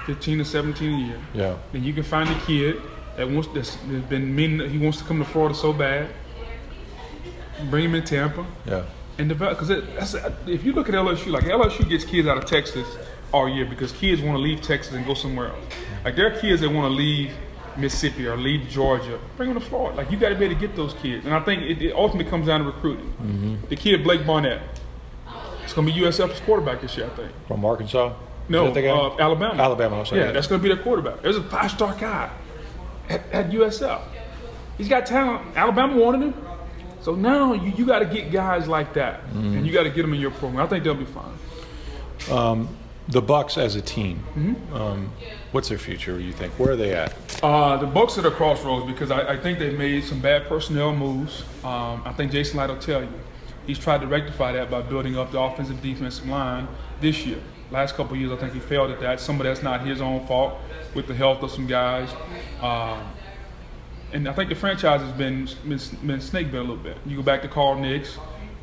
fifteen 0.06 0.38
to 0.39 0.46
seventeen 0.46 0.94
a 0.94 1.06
year. 1.08 1.20
Yeah. 1.34 1.58
And 1.74 1.86
you 1.86 1.94
can 1.94 2.04
find 2.04 2.30
a 2.30 2.39
kid 2.42 2.82
that 3.15 3.30
wants 3.30 3.48
that's 3.54 3.78
been 3.78 4.36
meaning 4.36 4.70
he 4.70 4.78
wants 4.78 4.98
to 4.98 5.06
come 5.06 5.20
to 5.20 5.26
Florida 5.26 5.56
so 5.56 5.72
bad. 5.72 6.10
Bring 7.70 7.86
him 7.86 7.96
in 7.96 8.04
Tampa. 8.04 8.46
Yeah 8.65 8.84
and 9.19 9.29
develop. 9.29 9.60
Because 9.60 10.15
if 10.47 10.63
you 10.63 10.73
look 10.73 10.89
at 10.89 10.95
LSU, 10.95 11.27
like 11.27 11.43
LSU 11.43 11.88
gets 11.88 12.05
kids 12.05 12.27
out 12.27 12.38
of 12.38 12.45
Texas 12.45 12.88
all 13.32 13.47
year 13.47 13.65
because 13.65 13.91
kids 13.91 14.21
want 14.21 14.36
to 14.36 14.41
leave 14.41 14.62
Texas 14.62 14.93
and 14.93 15.05
go 15.05 15.13
somewhere 15.13 15.49
else. 15.49 15.65
Like 16.03 16.15
there 16.15 16.34
are 16.34 16.39
kids 16.39 16.62
that 16.62 16.69
want 16.69 16.91
to 16.91 16.95
leave 16.95 17.32
Mississippi 17.77 18.25
or 18.27 18.38
leave 18.38 18.67
Georgia, 18.69 19.19
bring 19.38 19.53
them 19.53 19.62
to 19.62 19.65
Florida. 19.67 19.97
Like 19.97 20.12
you 20.12 20.17
got 20.17 20.29
to 20.29 20.36
be 20.36 20.45
able 20.45 20.55
to 20.55 20.62
get 20.62 20.75
those 20.75 20.93
kids. 20.95 21.25
And 21.25 21.34
I 21.34 21.39
think 21.41 21.63
it, 21.63 21.82
it 21.82 21.93
ultimately 21.93 22.29
comes 22.29 22.47
down 22.47 22.62
to 22.62 22.65
recruiting. 22.65 23.08
Mm-hmm. 23.21 23.55
The 23.69 23.75
kid 23.75 24.03
Blake 24.03 24.25
Barnett, 24.25 24.62
it's 25.63 25.73
going 25.73 25.88
to 25.88 25.93
be 25.93 25.99
USF's 25.99 26.39
quarterback 26.41 26.82
this 26.82 26.97
year, 26.97 27.08
I 27.08 27.10
think. 27.10 27.32
From 27.47 27.63
Arkansas. 27.63 28.13
No, 28.47 28.65
uh, 28.65 29.15
Alabama. 29.19 29.62
Alabama. 29.62 30.03
Yeah, 30.12 30.32
that's 30.32 30.47
going 30.47 30.60
to 30.60 30.67
be 30.67 30.73
their 30.73 30.84
quarterback. 30.84 31.21
There's 31.21 31.38
a 31.38 31.43
five-star 31.43 31.93
guy 31.95 32.32
at, 33.08 33.21
at 33.32 33.51
USF. 33.51 34.01
He's 34.75 34.89
got 34.89 35.05
talent. 35.05 35.55
Alabama 35.55 35.95
wanted 35.95 36.21
him. 36.21 36.48
So 37.01 37.15
now 37.15 37.53
you, 37.53 37.71
you 37.71 37.85
got 37.85 37.99
to 37.99 38.05
get 38.05 38.31
guys 38.31 38.67
like 38.67 38.93
that, 38.93 39.21
mm-hmm. 39.27 39.57
and 39.57 39.67
you 39.67 39.73
got 39.73 39.83
to 39.83 39.89
get 39.89 40.01
them 40.01 40.13
in 40.13 40.19
your 40.19 40.31
program. 40.31 40.65
I 40.65 40.67
think 40.67 40.83
they'll 40.83 40.95
be 40.95 41.05
fine. 41.05 41.38
Um, 42.31 42.69
the 43.07 43.21
Bucks 43.21 43.57
as 43.57 43.75
a 43.75 43.81
team, 43.81 44.23
mm-hmm. 44.35 44.73
um, 44.73 45.12
what's 45.51 45.69
their 45.69 45.79
future? 45.79 46.19
You 46.19 46.31
think? 46.31 46.53
Where 46.59 46.71
are 46.71 46.75
they 46.75 46.93
at? 46.93 47.15
Uh, 47.41 47.77
the 47.77 47.88
Bucks 47.88 48.17
are 48.17 48.21
at 48.21 48.27
a 48.27 48.31
crossroads 48.31 48.85
because 48.85 49.09
I, 49.09 49.33
I, 49.33 49.38
think 49.38 49.57
they've 49.57 49.77
made 49.77 50.03
some 50.03 50.19
bad 50.19 50.47
personnel 50.47 50.95
moves. 50.95 51.41
Um, 51.63 52.03
I 52.05 52.13
think 52.15 52.31
Jason 52.31 52.59
Licht 52.59 52.69
will 52.69 52.77
tell 52.77 53.01
you. 53.01 53.09
He's 53.65 53.79
tried 53.79 54.01
to 54.01 54.07
rectify 54.07 54.51
that 54.53 54.71
by 54.71 54.81
building 54.81 55.17
up 55.17 55.31
the 55.31 55.39
offensive 55.39 55.81
defensive 55.81 56.27
line 56.27 56.67
this 57.01 57.25
year. 57.25 57.39
Last 57.71 57.95
couple 57.95 58.15
years, 58.17 58.31
I 58.31 58.35
think 58.35 58.53
he 58.53 58.59
failed 58.59 58.89
at 58.89 58.99
that. 59.01 59.19
Some 59.19 59.39
of 59.39 59.43
that's 59.43 59.62
not 59.62 59.85
his 59.85 60.01
own 60.01 60.25
fault 60.25 60.55
with 60.95 61.07
the 61.07 61.13
health 61.13 61.43
of 61.43 61.51
some 61.51 61.67
guys. 61.67 62.09
Uh, 62.62 62.99
and 64.13 64.28
I 64.28 64.34
think 64.34 64.50
the 64.50 64.56
franchise 64.56 65.02
has 65.02 65.12
been 65.13 65.50
been, 65.67 65.80
been 66.06 66.22
snake 66.22 66.52
bit 66.52 66.60
a 66.60 66.62
little 66.62 66.76
bit. 66.76 66.98
You 67.06 67.17
go 67.17 67.24
back 67.24 67.41
to 67.43 67.48
Carl 67.48 67.76
Nicks, 67.80 68.17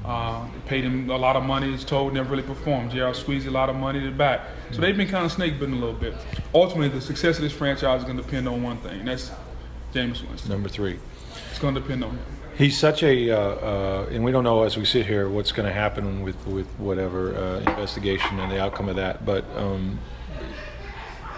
uh, 0.05 0.47
paid 0.67 0.85
him 0.85 1.11
a 1.11 1.17
lot 1.17 1.37
of 1.37 1.45
money. 1.45 1.71
He's 1.71 1.85
told 1.85 2.15
never 2.15 2.31
really 2.31 2.43
performed. 2.43 2.91
JR 2.91 3.13
squeezed 3.13 3.47
a 3.47 3.51
lot 3.51 3.69
of 3.69 3.77
money 3.77 4.01
to 4.01 4.07
the 4.07 4.13
back, 4.13 4.43
so 4.73 4.81
they've 4.81 4.97
been 4.97 5.09
kind 5.09 5.25
of 5.25 5.33
snake 5.33 5.59
bitten 5.59 5.75
a 5.75 5.79
little 5.79 5.95
bit. 5.95 6.15
Ultimately, 6.55 6.89
the 6.89 7.01
success 7.01 7.37
of 7.37 7.43
this 7.43 7.53
franchise 7.53 8.01
is 8.01 8.05
going 8.05 8.17
to 8.17 8.23
depend 8.23 8.49
on 8.49 8.63
one 8.63 8.79
thing. 8.79 9.01
And 9.01 9.09
that's 9.09 9.31
Jameis 9.93 10.27
Winston. 10.29 10.51
Number 10.51 10.69
three. 10.69 10.99
It's 11.51 11.59
going 11.59 11.75
to 11.75 11.81
depend 11.81 12.05
on 12.05 12.11
him. 12.11 12.21
He's 12.57 12.79
such 12.79 13.03
a, 13.03 13.31
uh, 13.31 13.39
uh, 13.39 14.09
and 14.11 14.25
we 14.25 14.33
don't 14.33 14.45
know 14.45 14.63
as 14.63 14.79
we 14.79 14.87
sit 14.87 15.07
here 15.07 15.29
what's 15.29 15.53
going 15.53 15.67
to 15.67 15.75
happen 15.75 16.23
with 16.23 16.47
with 16.47 16.67
whatever 16.79 17.35
uh, 17.35 17.59
investigation 17.59 18.41
and 18.41 18.51
the 18.51 18.61
outcome 18.61 18.89
of 18.89 18.97
that. 18.97 19.27
But 19.27 19.45
um, 19.57 19.99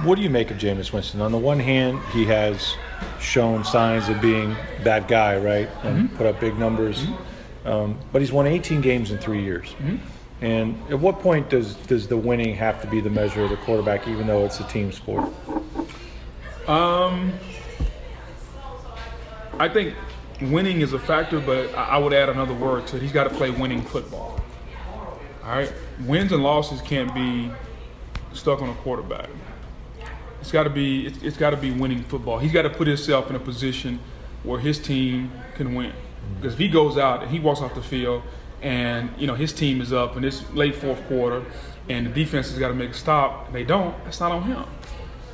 what 0.02 0.14
do 0.16 0.22
you 0.22 0.30
make 0.30 0.50
of 0.50 0.58
Jameis 0.58 0.92
Winston? 0.92 1.20
On 1.20 1.32
the 1.32 1.38
one 1.38 1.58
hand, 1.58 2.00
he 2.12 2.24
has 2.26 2.74
shown 3.20 3.64
signs 3.64 4.08
of 4.08 4.20
being 4.20 4.56
that 4.82 5.08
guy, 5.08 5.37
right, 5.37 5.68
and 5.82 6.08
mm-hmm. 6.08 6.16
put 6.16 6.26
up 6.26 6.40
big 6.40 6.58
numbers. 6.58 7.04
Mm-hmm. 7.04 7.68
Um, 7.68 7.98
but 8.12 8.22
he's 8.22 8.32
won 8.32 8.46
18 8.46 8.80
games 8.80 9.11
in 9.11 9.18
three 9.18 9.42
years. 9.42 9.68
Mm-hmm. 9.68 9.96
And 10.40 10.80
at 10.88 10.98
what 11.00 11.18
point 11.18 11.50
does 11.50 11.74
does 11.74 12.06
the 12.06 12.16
winning 12.16 12.54
have 12.54 12.80
to 12.82 12.87
be 12.87 13.00
the 13.00 13.11
measure 13.11 13.42
of 13.42 13.50
the 13.50 13.56
quarterback, 13.56 14.06
even 14.06 14.28
though 14.28 14.44
it's 14.44 14.61
a 14.61 14.64
team 14.64 14.92
sport? 14.92 15.28
Um, 16.68 17.32
I 19.58 19.68
think 19.68 19.96
winning 20.40 20.80
is 20.80 20.92
a 20.92 20.98
factor, 20.98 21.40
but 21.40 21.74
I 21.74 21.98
would 21.98 22.12
add 22.12 22.28
another 22.28 22.54
word 22.54 22.87
to 22.88 22.96
it. 22.96 23.02
He's 23.02 23.11
got 23.11 23.24
to 23.24 23.30
play 23.30 23.50
winning 23.50 23.82
football. 23.82 24.40
All 25.42 25.56
right, 25.56 25.72
wins 26.06 26.30
and 26.30 26.42
losses 26.42 26.80
can't 26.82 27.12
be 27.14 27.50
stuck 28.32 28.62
on 28.62 28.68
a 28.68 28.74
quarterback. 28.74 29.28
It's 30.40 30.53
got 30.53 30.64
to 30.64 30.70
be 30.70 31.07
it's, 31.07 31.22
it's 31.22 31.37
got 31.37 31.51
to 31.51 31.57
be 31.57 31.70
winning 31.70 32.03
football. 32.05 32.38
He's 32.38 32.53
got 32.53 32.62
to 32.62 32.70
put 32.70 32.87
himself 32.87 33.31
in 33.31 33.37
a 33.37 33.40
position 33.40 34.01
where 34.42 34.61
his 34.61 34.79
team 34.79 35.33
can 35.55 35.74
win. 35.74 35.92
Because 36.37 36.55
if 36.55 36.59
he 36.59 36.68
goes 36.68 36.96
out 36.96 37.22
and 37.22 37.31
he 37.31 37.40
walks 37.40 37.61
off 37.61 37.74
the 37.74 37.83
field 37.83 38.22
and 38.62 39.11
you 39.18 39.27
know 39.27 39.35
his 39.35 39.53
team 39.53 39.81
is 39.81 39.92
up 39.92 40.16
in 40.16 40.22
this 40.22 40.48
late 40.53 40.74
fourth 40.74 41.05
quarter, 41.07 41.44
and 41.88 42.07
the 42.07 42.11
defense 42.11 42.51
has 42.51 42.59
got 42.59 42.68
to 42.68 42.74
make 42.74 42.90
a 42.90 42.94
stop, 42.94 43.46
and 43.46 43.55
they 43.55 43.64
don't, 43.64 43.94
that's 44.05 44.20
not 44.20 44.33
on 44.33 44.42
him. 44.42 44.64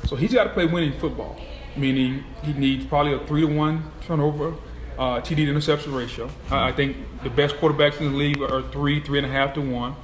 So 0.05 0.15
he's 0.15 0.33
got 0.33 0.45
to 0.45 0.51
play 0.51 0.65
winning 0.65 0.97
football, 0.99 1.39
meaning 1.75 2.23
he 2.43 2.53
needs 2.53 2.85
probably 2.85 3.13
a 3.13 3.19
three 3.19 3.41
to 3.41 3.47
one 3.47 3.91
turnover 4.01 4.53
uh, 4.97 5.19
TD 5.21 5.37
to 5.37 5.49
interception 5.49 5.93
ratio. 5.93 6.29
I, 6.49 6.69
I 6.69 6.71
think 6.71 6.97
the 7.23 7.29
best 7.29 7.55
quarterbacks 7.55 7.99
in 7.99 8.11
the 8.11 8.17
league 8.17 8.41
are 8.41 8.61
three, 8.71 9.01
three 9.01 9.19
and 9.19 9.27
a 9.27 9.29
half 9.29 9.53
to 9.55 9.61
one. 9.61 9.95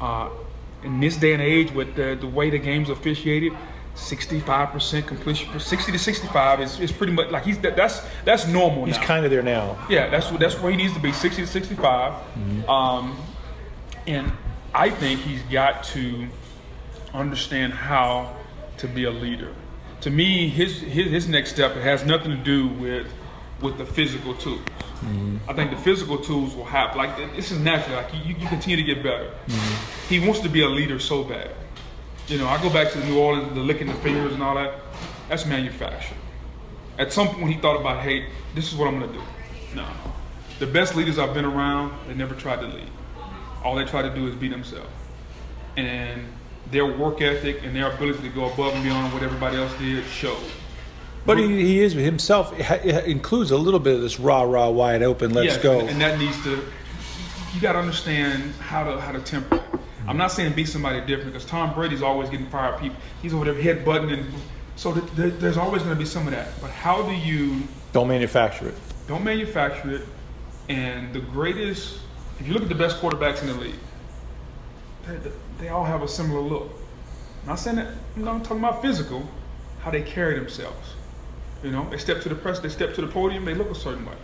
Uh, 0.00 0.30
in 0.82 1.00
this 1.00 1.16
day 1.16 1.32
and 1.32 1.42
age, 1.42 1.72
with 1.72 1.94
the, 1.96 2.16
the 2.20 2.26
way 2.26 2.50
the 2.50 2.58
game's 2.58 2.90
officiated, 2.90 3.52
65% 3.96 5.06
completion, 5.06 5.58
60 5.58 5.92
to 5.92 5.98
65 5.98 6.60
is, 6.60 6.80
is 6.80 6.92
pretty 6.92 7.14
much 7.14 7.30
like 7.30 7.44
he's 7.44 7.58
that, 7.60 7.76
that's 7.76 8.02
that's 8.24 8.46
normal. 8.46 8.84
He's 8.84 8.98
kind 8.98 9.24
of 9.24 9.30
there 9.30 9.42
now. 9.42 9.78
Yeah, 9.88 10.10
that's 10.10 10.30
what 10.30 10.38
that's 10.38 10.60
where 10.60 10.70
he 10.70 10.76
needs 10.76 10.92
to 10.92 11.00
be, 11.00 11.12
60 11.12 11.42
to 11.42 11.48
65. 11.48 12.12
Mm-hmm. 12.12 12.70
Um, 12.70 13.18
and 14.06 14.30
I 14.74 14.90
think 14.90 15.20
he's 15.20 15.42
got 15.44 15.82
to 15.84 16.28
understand 17.14 17.72
how 17.72 18.36
to 18.78 18.86
be 18.86 19.04
a 19.04 19.10
leader. 19.10 19.54
To 20.02 20.10
me, 20.10 20.48
his 20.50 20.78
his, 20.82 21.10
his 21.10 21.28
next 21.28 21.50
step 21.50 21.74
has 21.76 22.04
nothing 22.04 22.30
to 22.30 22.36
do 22.36 22.68
with 22.68 23.06
with 23.62 23.78
the 23.78 23.86
physical 23.86 24.34
tools. 24.34 24.60
Mm-hmm. 24.60 25.38
I 25.48 25.54
think 25.54 25.70
the 25.70 25.78
physical 25.78 26.18
tools 26.18 26.54
will 26.54 26.66
happen. 26.66 26.98
Like 26.98 27.16
this 27.34 27.50
is 27.50 27.58
natural. 27.58 27.96
Like 27.96 28.12
you, 28.12 28.34
you 28.34 28.46
continue 28.46 28.76
to 28.76 28.82
get 28.82 29.02
better. 29.02 29.30
Mm-hmm. 29.46 30.08
He 30.08 30.20
wants 30.20 30.40
to 30.40 30.50
be 30.50 30.62
a 30.62 30.68
leader 30.68 30.98
so 30.98 31.24
bad. 31.24 31.50
You 32.28 32.38
know, 32.38 32.48
I 32.48 32.60
go 32.60 32.70
back 32.70 32.92
to 32.92 33.04
New 33.04 33.18
Orleans, 33.18 33.54
the 33.54 33.60
licking 33.60 33.86
the 33.86 33.94
fingers 33.94 34.32
and 34.32 34.42
all 34.42 34.56
that. 34.56 34.74
That's 35.28 35.46
manufactured. 35.46 36.16
At 36.98 37.12
some 37.12 37.28
point, 37.28 37.52
he 37.52 37.60
thought 37.60 37.78
about, 37.80 38.02
hey, 38.02 38.26
this 38.54 38.72
is 38.72 38.76
what 38.76 38.88
I'm 38.88 38.98
going 38.98 39.12
to 39.12 39.18
do. 39.18 39.24
No, 39.74 39.86
the 40.58 40.66
best 40.66 40.96
leaders 40.96 41.18
I've 41.18 41.34
been 41.34 41.44
around, 41.44 41.92
they 42.08 42.14
never 42.14 42.34
tried 42.34 42.60
to 42.60 42.66
lead. 42.66 42.88
All 43.62 43.74
they 43.74 43.84
try 43.84 44.02
to 44.02 44.12
do 44.14 44.26
is 44.26 44.34
be 44.34 44.48
themselves, 44.48 44.88
and 45.76 46.24
their 46.70 46.86
work 46.86 47.20
ethic 47.20 47.62
and 47.62 47.76
their 47.76 47.92
ability 47.92 48.22
to 48.22 48.28
go 48.30 48.50
above 48.52 48.74
and 48.74 48.82
beyond 48.82 49.12
what 49.12 49.22
everybody 49.22 49.56
else 49.56 49.72
did 49.78 50.04
showed. 50.06 50.42
But 51.24 51.38
he, 51.38 51.46
he 51.60 51.82
is 51.82 51.92
himself. 51.92 52.52
It, 52.58 53.06
includes 53.06 53.50
a 53.50 53.56
little 53.56 53.80
bit 53.80 53.96
of 53.96 54.00
this 54.00 54.18
rah 54.18 54.42
rah 54.42 54.68
wide 54.68 55.02
open. 55.02 55.34
Let's 55.34 55.54
Yes, 55.54 55.62
go. 55.62 55.80
And, 55.80 55.90
and 55.90 56.00
that 56.00 56.18
needs 56.18 56.42
to. 56.44 56.64
You 57.52 57.60
got 57.60 57.72
to 57.72 57.78
understand 57.78 58.52
how 58.54 58.84
to 58.84 59.00
how 59.00 59.12
to 59.12 59.20
temper. 59.20 59.62
I'm 60.08 60.16
not 60.16 60.32
saying 60.32 60.52
be 60.54 60.64
somebody 60.64 61.00
different 61.00 61.32
because 61.32 61.44
Tom 61.46 61.74
Brady's 61.74 62.02
always 62.02 62.30
getting 62.30 62.46
fired. 62.48 62.78
People, 62.80 62.96
he's 63.22 63.34
over 63.34 63.44
there 63.50 63.54
headbutting, 63.54 64.12
and 64.12 64.26
so 64.76 64.92
th- 64.92 65.04
th- 65.16 65.34
there's 65.38 65.56
always 65.56 65.82
going 65.82 65.94
to 65.94 65.98
be 65.98 66.04
some 66.06 66.26
of 66.26 66.32
that. 66.32 66.48
But 66.60 66.70
how 66.70 67.02
do 67.02 67.12
you 67.14 67.62
Don't 67.92 68.08
manufacture 68.08 68.68
it. 68.68 68.74
don't 69.08 69.24
manufacture 69.24 69.90
it? 69.96 70.02
And 70.68 71.12
the 71.12 71.20
greatest, 71.20 72.00
if 72.40 72.46
you 72.46 72.52
look 72.54 72.62
at 72.62 72.68
the 72.68 72.74
best 72.74 73.00
quarterbacks 73.00 73.40
in 73.42 73.48
the 73.48 73.54
league, 73.54 73.78
they, 75.06 75.18
they 75.58 75.68
all 75.68 75.84
have 75.84 76.02
a 76.02 76.08
similar 76.08 76.40
look. 76.40 76.70
I'm 77.42 77.48
not 77.50 77.58
saying 77.60 77.76
that. 77.76 77.88
I'm 78.16 78.24
not 78.24 78.42
talking 78.44 78.58
about 78.58 78.82
physical, 78.82 79.26
how 79.80 79.90
they 79.90 80.02
carry 80.02 80.34
themselves. 80.38 80.94
You 81.62 81.70
know, 81.70 81.88
they 81.90 81.96
step 81.98 82.20
to 82.22 82.28
the 82.28 82.34
press, 82.34 82.58
they 82.60 82.68
step 82.68 82.94
to 82.94 83.00
the 83.00 83.06
podium, 83.06 83.44
they 83.44 83.54
look 83.54 83.70
a 83.70 83.74
certain 83.74 84.04
way. 84.04 84.16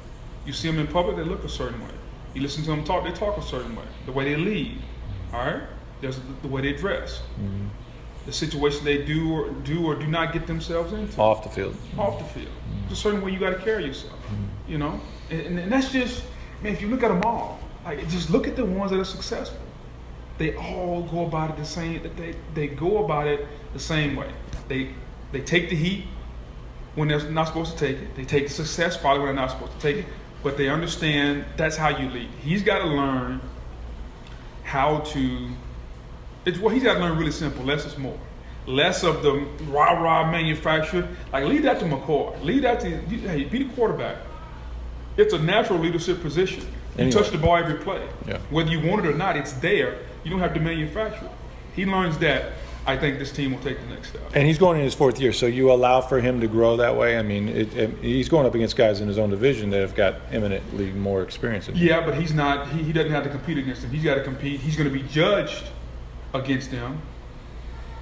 You 0.44 0.52
see 0.52 0.68
them 0.68 0.78
in 0.80 0.86
public, 0.88 1.16
they 1.16 1.22
look 1.24 1.44
a 1.44 1.48
certain 1.48 1.80
way. 1.80 1.94
You 2.34 2.42
listen 2.42 2.62
to 2.64 2.70
them 2.70 2.82
talk, 2.84 3.04
they 3.04 3.12
talk 3.12 3.36
a 3.38 3.42
certain 3.42 3.74
way. 3.76 3.84
The 4.06 4.12
way 4.12 4.24
they 4.24 4.36
lead, 4.36 4.78
all 5.32 5.44
right. 5.44 5.62
There's 6.00 6.18
the, 6.42 6.48
way 6.48 6.62
they 6.62 6.72
dress, 6.72 7.22
mm-hmm. 7.40 7.68
the 8.26 8.32
situation 8.32 8.84
they 8.84 9.04
do 9.04 9.32
or 9.32 9.50
do 9.50 9.86
or 9.86 9.94
do 9.94 10.06
not 10.06 10.32
get 10.32 10.48
themselves 10.48 10.92
into 10.92 11.20
Off 11.20 11.44
the 11.44 11.48
field. 11.48 11.76
off 11.96 12.18
the 12.18 12.24
field. 12.24 12.48
Mm-hmm. 12.48 12.80
There's 12.82 12.98
a 12.98 13.02
certain 13.02 13.22
way 13.22 13.30
you 13.30 13.38
got 13.38 13.50
to 13.50 13.62
carry 13.62 13.86
yourself, 13.86 14.18
mm-hmm. 14.26 14.72
you 14.72 14.78
know, 14.78 15.00
and, 15.30 15.40
and, 15.40 15.58
and 15.60 15.72
that's 15.72 15.92
just 15.92 16.24
man. 16.60 16.72
If 16.72 16.82
you 16.82 16.88
look 16.88 17.04
at 17.04 17.08
them 17.08 17.22
all, 17.22 17.60
like 17.84 18.00
just 18.08 18.30
look 18.30 18.48
at 18.48 18.56
the 18.56 18.64
ones 18.64 18.90
that 18.90 18.98
are 18.98 19.04
successful. 19.04 19.60
They 20.38 20.56
all 20.56 21.02
go 21.02 21.26
about 21.26 21.50
it 21.50 21.56
the 21.56 21.64
same. 21.64 22.02
They 22.16 22.34
they 22.54 22.66
go 22.66 23.04
about 23.04 23.28
it 23.28 23.46
the 23.72 23.78
same 23.78 24.16
way. 24.16 24.32
They 24.66 24.90
they 25.30 25.40
take 25.40 25.70
the 25.70 25.76
heat 25.76 26.06
when 26.94 27.08
they're 27.08 27.30
not 27.30 27.46
supposed 27.46 27.78
to 27.78 27.86
take 27.86 28.02
it. 28.02 28.14
They 28.16 28.24
take 28.24 28.48
the 28.48 28.52
success 28.52 28.96
probably 28.96 29.20
when 29.20 29.36
they're 29.36 29.46
not 29.46 29.52
supposed 29.52 29.72
to 29.72 29.78
take 29.78 29.98
it. 29.98 30.06
But 30.42 30.56
they 30.56 30.68
understand 30.68 31.44
that's 31.56 31.76
how 31.76 31.96
you 31.96 32.10
lead. 32.10 32.28
He's 32.40 32.64
got 32.64 32.80
to 32.80 32.86
learn 32.86 33.40
how 34.72 35.00
to. 35.00 35.48
It's 36.46 36.58
well, 36.58 36.70
he's 36.74 36.82
got 36.82 36.94
to 36.94 37.00
learn 37.00 37.18
really 37.18 37.30
simple. 37.30 37.62
Less 37.62 37.84
is 37.84 37.98
more. 37.98 38.18
Less 38.66 39.04
of 39.04 39.22
the 39.22 39.46
rah 39.68 39.92
rah 39.92 40.30
manufacturer. 40.30 41.06
Like 41.30 41.44
leave 41.44 41.64
that 41.64 41.78
to 41.80 41.84
McCoy. 41.84 42.42
Leave 42.42 42.62
that 42.62 42.80
to 42.80 42.88
hey, 42.88 43.44
be 43.44 43.64
the 43.64 43.74
quarterback. 43.74 44.16
It's 45.18 45.34
a 45.34 45.38
natural 45.38 45.78
leadership 45.78 46.22
position. 46.22 46.62
You 46.62 47.04
Anyway. 47.04 47.12
touch 47.22 47.30
the 47.30 47.38
ball 47.38 47.56
every 47.56 47.76
play. 47.76 48.06
Yeah. 48.26 48.38
Whether 48.50 48.70
you 48.70 48.80
want 48.88 49.04
it 49.04 49.10
or 49.10 49.14
not, 49.14 49.36
it's 49.36 49.52
there. 49.54 49.98
You 50.24 50.30
don't 50.30 50.40
have 50.40 50.54
to 50.54 50.60
manufacture 50.60 51.26
it. 51.26 51.30
He 51.76 51.84
learns 51.84 52.16
that. 52.18 52.52
I 52.84 52.96
think 52.96 53.18
this 53.18 53.30
team 53.30 53.52
will 53.52 53.60
take 53.60 53.80
the 53.80 53.86
next 53.86 54.08
step. 54.08 54.22
And 54.34 54.46
he's 54.46 54.58
going 54.58 54.78
in 54.78 54.84
his 54.84 54.94
fourth 54.94 55.20
year, 55.20 55.32
so 55.32 55.46
you 55.46 55.70
allow 55.70 56.00
for 56.00 56.20
him 56.20 56.40
to 56.40 56.48
grow 56.48 56.76
that 56.78 56.96
way. 56.96 57.16
I 57.16 57.22
mean, 57.22 57.48
it, 57.48 57.74
it, 57.76 57.98
he's 58.00 58.28
going 58.28 58.44
up 58.44 58.54
against 58.54 58.76
guys 58.76 59.00
in 59.00 59.06
his 59.06 59.18
own 59.18 59.30
division 59.30 59.70
that 59.70 59.80
have 59.80 59.94
got 59.94 60.16
eminently 60.32 60.90
more 60.90 61.22
experience. 61.22 61.66
Than 61.66 61.76
him. 61.76 61.86
Yeah, 61.86 62.04
but 62.04 62.16
he's 62.16 62.34
not. 62.34 62.68
He, 62.70 62.82
he 62.82 62.92
doesn't 62.92 63.12
have 63.12 63.22
to 63.24 63.30
compete 63.30 63.58
against 63.58 63.82
them. 63.82 63.90
He's 63.92 64.02
got 64.02 64.16
to 64.16 64.24
compete. 64.24 64.60
He's 64.60 64.76
going 64.76 64.92
to 64.92 64.92
be 64.92 65.06
judged 65.08 65.64
against 66.34 66.72
them, 66.72 67.00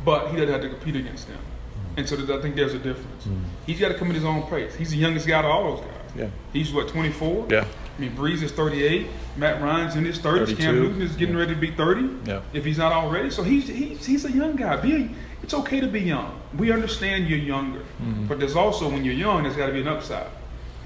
but 0.05 0.31
he 0.31 0.37
doesn't 0.39 0.53
have 0.53 0.63
to 0.63 0.71
compete 0.71 0.97
against 0.97 1.29
them. 1.29 1.39
Mm-hmm. 1.39 1.99
And 1.99 2.09
so 2.09 2.39
I 2.39 2.41
think 2.41 2.57
there's 2.57 2.75
a 2.75 2.79
difference. 2.79 3.25
Mm-hmm. 3.25 3.45
He's 3.67 3.81
got 3.81 3.89
to 3.89 3.95
come 3.95 4.09
at 4.09 4.15
his 4.15 4.25
own 4.25 4.45
pace. 4.45 4.75
He's 4.75 4.91
the 4.91 4.97
youngest 4.97 5.27
guy 5.27 5.41
of 5.41 5.47
all 5.47 5.77
those 5.77 5.85
guys. 5.85 6.11
Yeah. 6.17 6.31
He's 6.55 6.73
what 6.73 6.89
24. 6.89 7.49
Yeah. 7.51 7.67
I 8.01 8.05
mean, 8.05 8.17
Brees 8.17 8.43
is 8.43 8.51
38. 8.53 9.09
Matt 9.37 9.61
Ryan's 9.61 9.95
in 9.95 10.07
his 10.07 10.19
30s. 10.19 10.47
32. 10.47 10.57
Cam 10.57 10.75
Newton 10.77 11.03
is 11.03 11.17
getting 11.17 11.37
ready 11.37 11.55
to 11.55 11.61
be 11.61 11.71
30. 11.71 12.09
Yeah. 12.25 12.41
If 12.55 12.65
he's 12.65 12.79
not 12.79 12.93
already, 12.93 13.29
so 13.31 13.43
he's 13.43 13.69
he's, 13.69 14.07
he's 14.07 14.25
a 14.25 14.33
young 14.33 14.57
guy. 14.57 14.77
Be 14.77 14.95
a, 14.95 15.11
it's 15.43 15.53
okay 15.53 15.81
to 15.81 15.87
be 15.87 16.01
young. 16.01 16.41
We 16.57 16.73
understand 16.73 17.29
you're 17.29 17.39
younger, 17.39 17.81
Mm-hmm. 17.81 18.27
but 18.27 18.39
there's 18.39 18.57
also 18.57 18.89
when 18.89 19.05
you're 19.05 19.13
young, 19.15 19.43
there's 19.43 19.57
got 19.57 19.67
to 19.67 19.73
be 19.75 19.83
an 19.83 19.89
upside, 19.89 20.29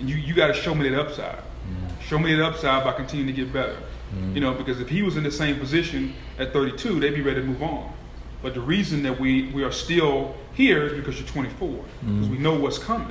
and 0.00 0.10
you 0.10 0.16
you 0.16 0.34
got 0.34 0.48
to 0.48 0.54
show 0.54 0.74
me 0.74 0.88
that 0.88 0.98
upside. 0.98 1.36
Mm-hmm. 1.38 2.00
Show 2.08 2.18
me 2.18 2.34
that 2.34 2.44
upside 2.44 2.82
by 2.82 2.92
continuing 2.94 3.32
to 3.34 3.44
get 3.44 3.52
better. 3.52 3.76
You 4.32 4.40
know, 4.40 4.54
because 4.54 4.80
if 4.80 4.88
he 4.88 5.02
was 5.02 5.16
in 5.16 5.24
the 5.24 5.30
same 5.30 5.58
position 5.58 6.14
at 6.38 6.52
32, 6.52 7.00
they'd 7.00 7.14
be 7.16 7.20
ready 7.20 7.40
to 7.40 7.46
move 7.46 7.60
on. 7.64 7.92
But 8.42 8.54
the 8.54 8.60
reason 8.60 9.02
that 9.02 9.18
we, 9.18 9.48
we 9.50 9.64
are 9.64 9.72
still 9.72 10.36
here 10.52 10.86
is 10.86 10.92
because 10.92 11.18
you're 11.18 11.26
24, 11.28 11.68
because 11.68 11.84
Mm-hmm. 12.04 12.30
we 12.30 12.38
know 12.38 12.54
what's 12.54 12.78
coming. 12.78 13.10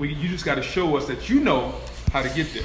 We, 0.00 0.12
you 0.12 0.28
just 0.28 0.44
got 0.44 0.56
to 0.56 0.62
show 0.62 0.96
us 0.96 1.06
that 1.06 1.28
you 1.28 1.38
know 1.38 1.74
how 2.12 2.22
to 2.22 2.28
get 2.30 2.52
there. 2.54 2.64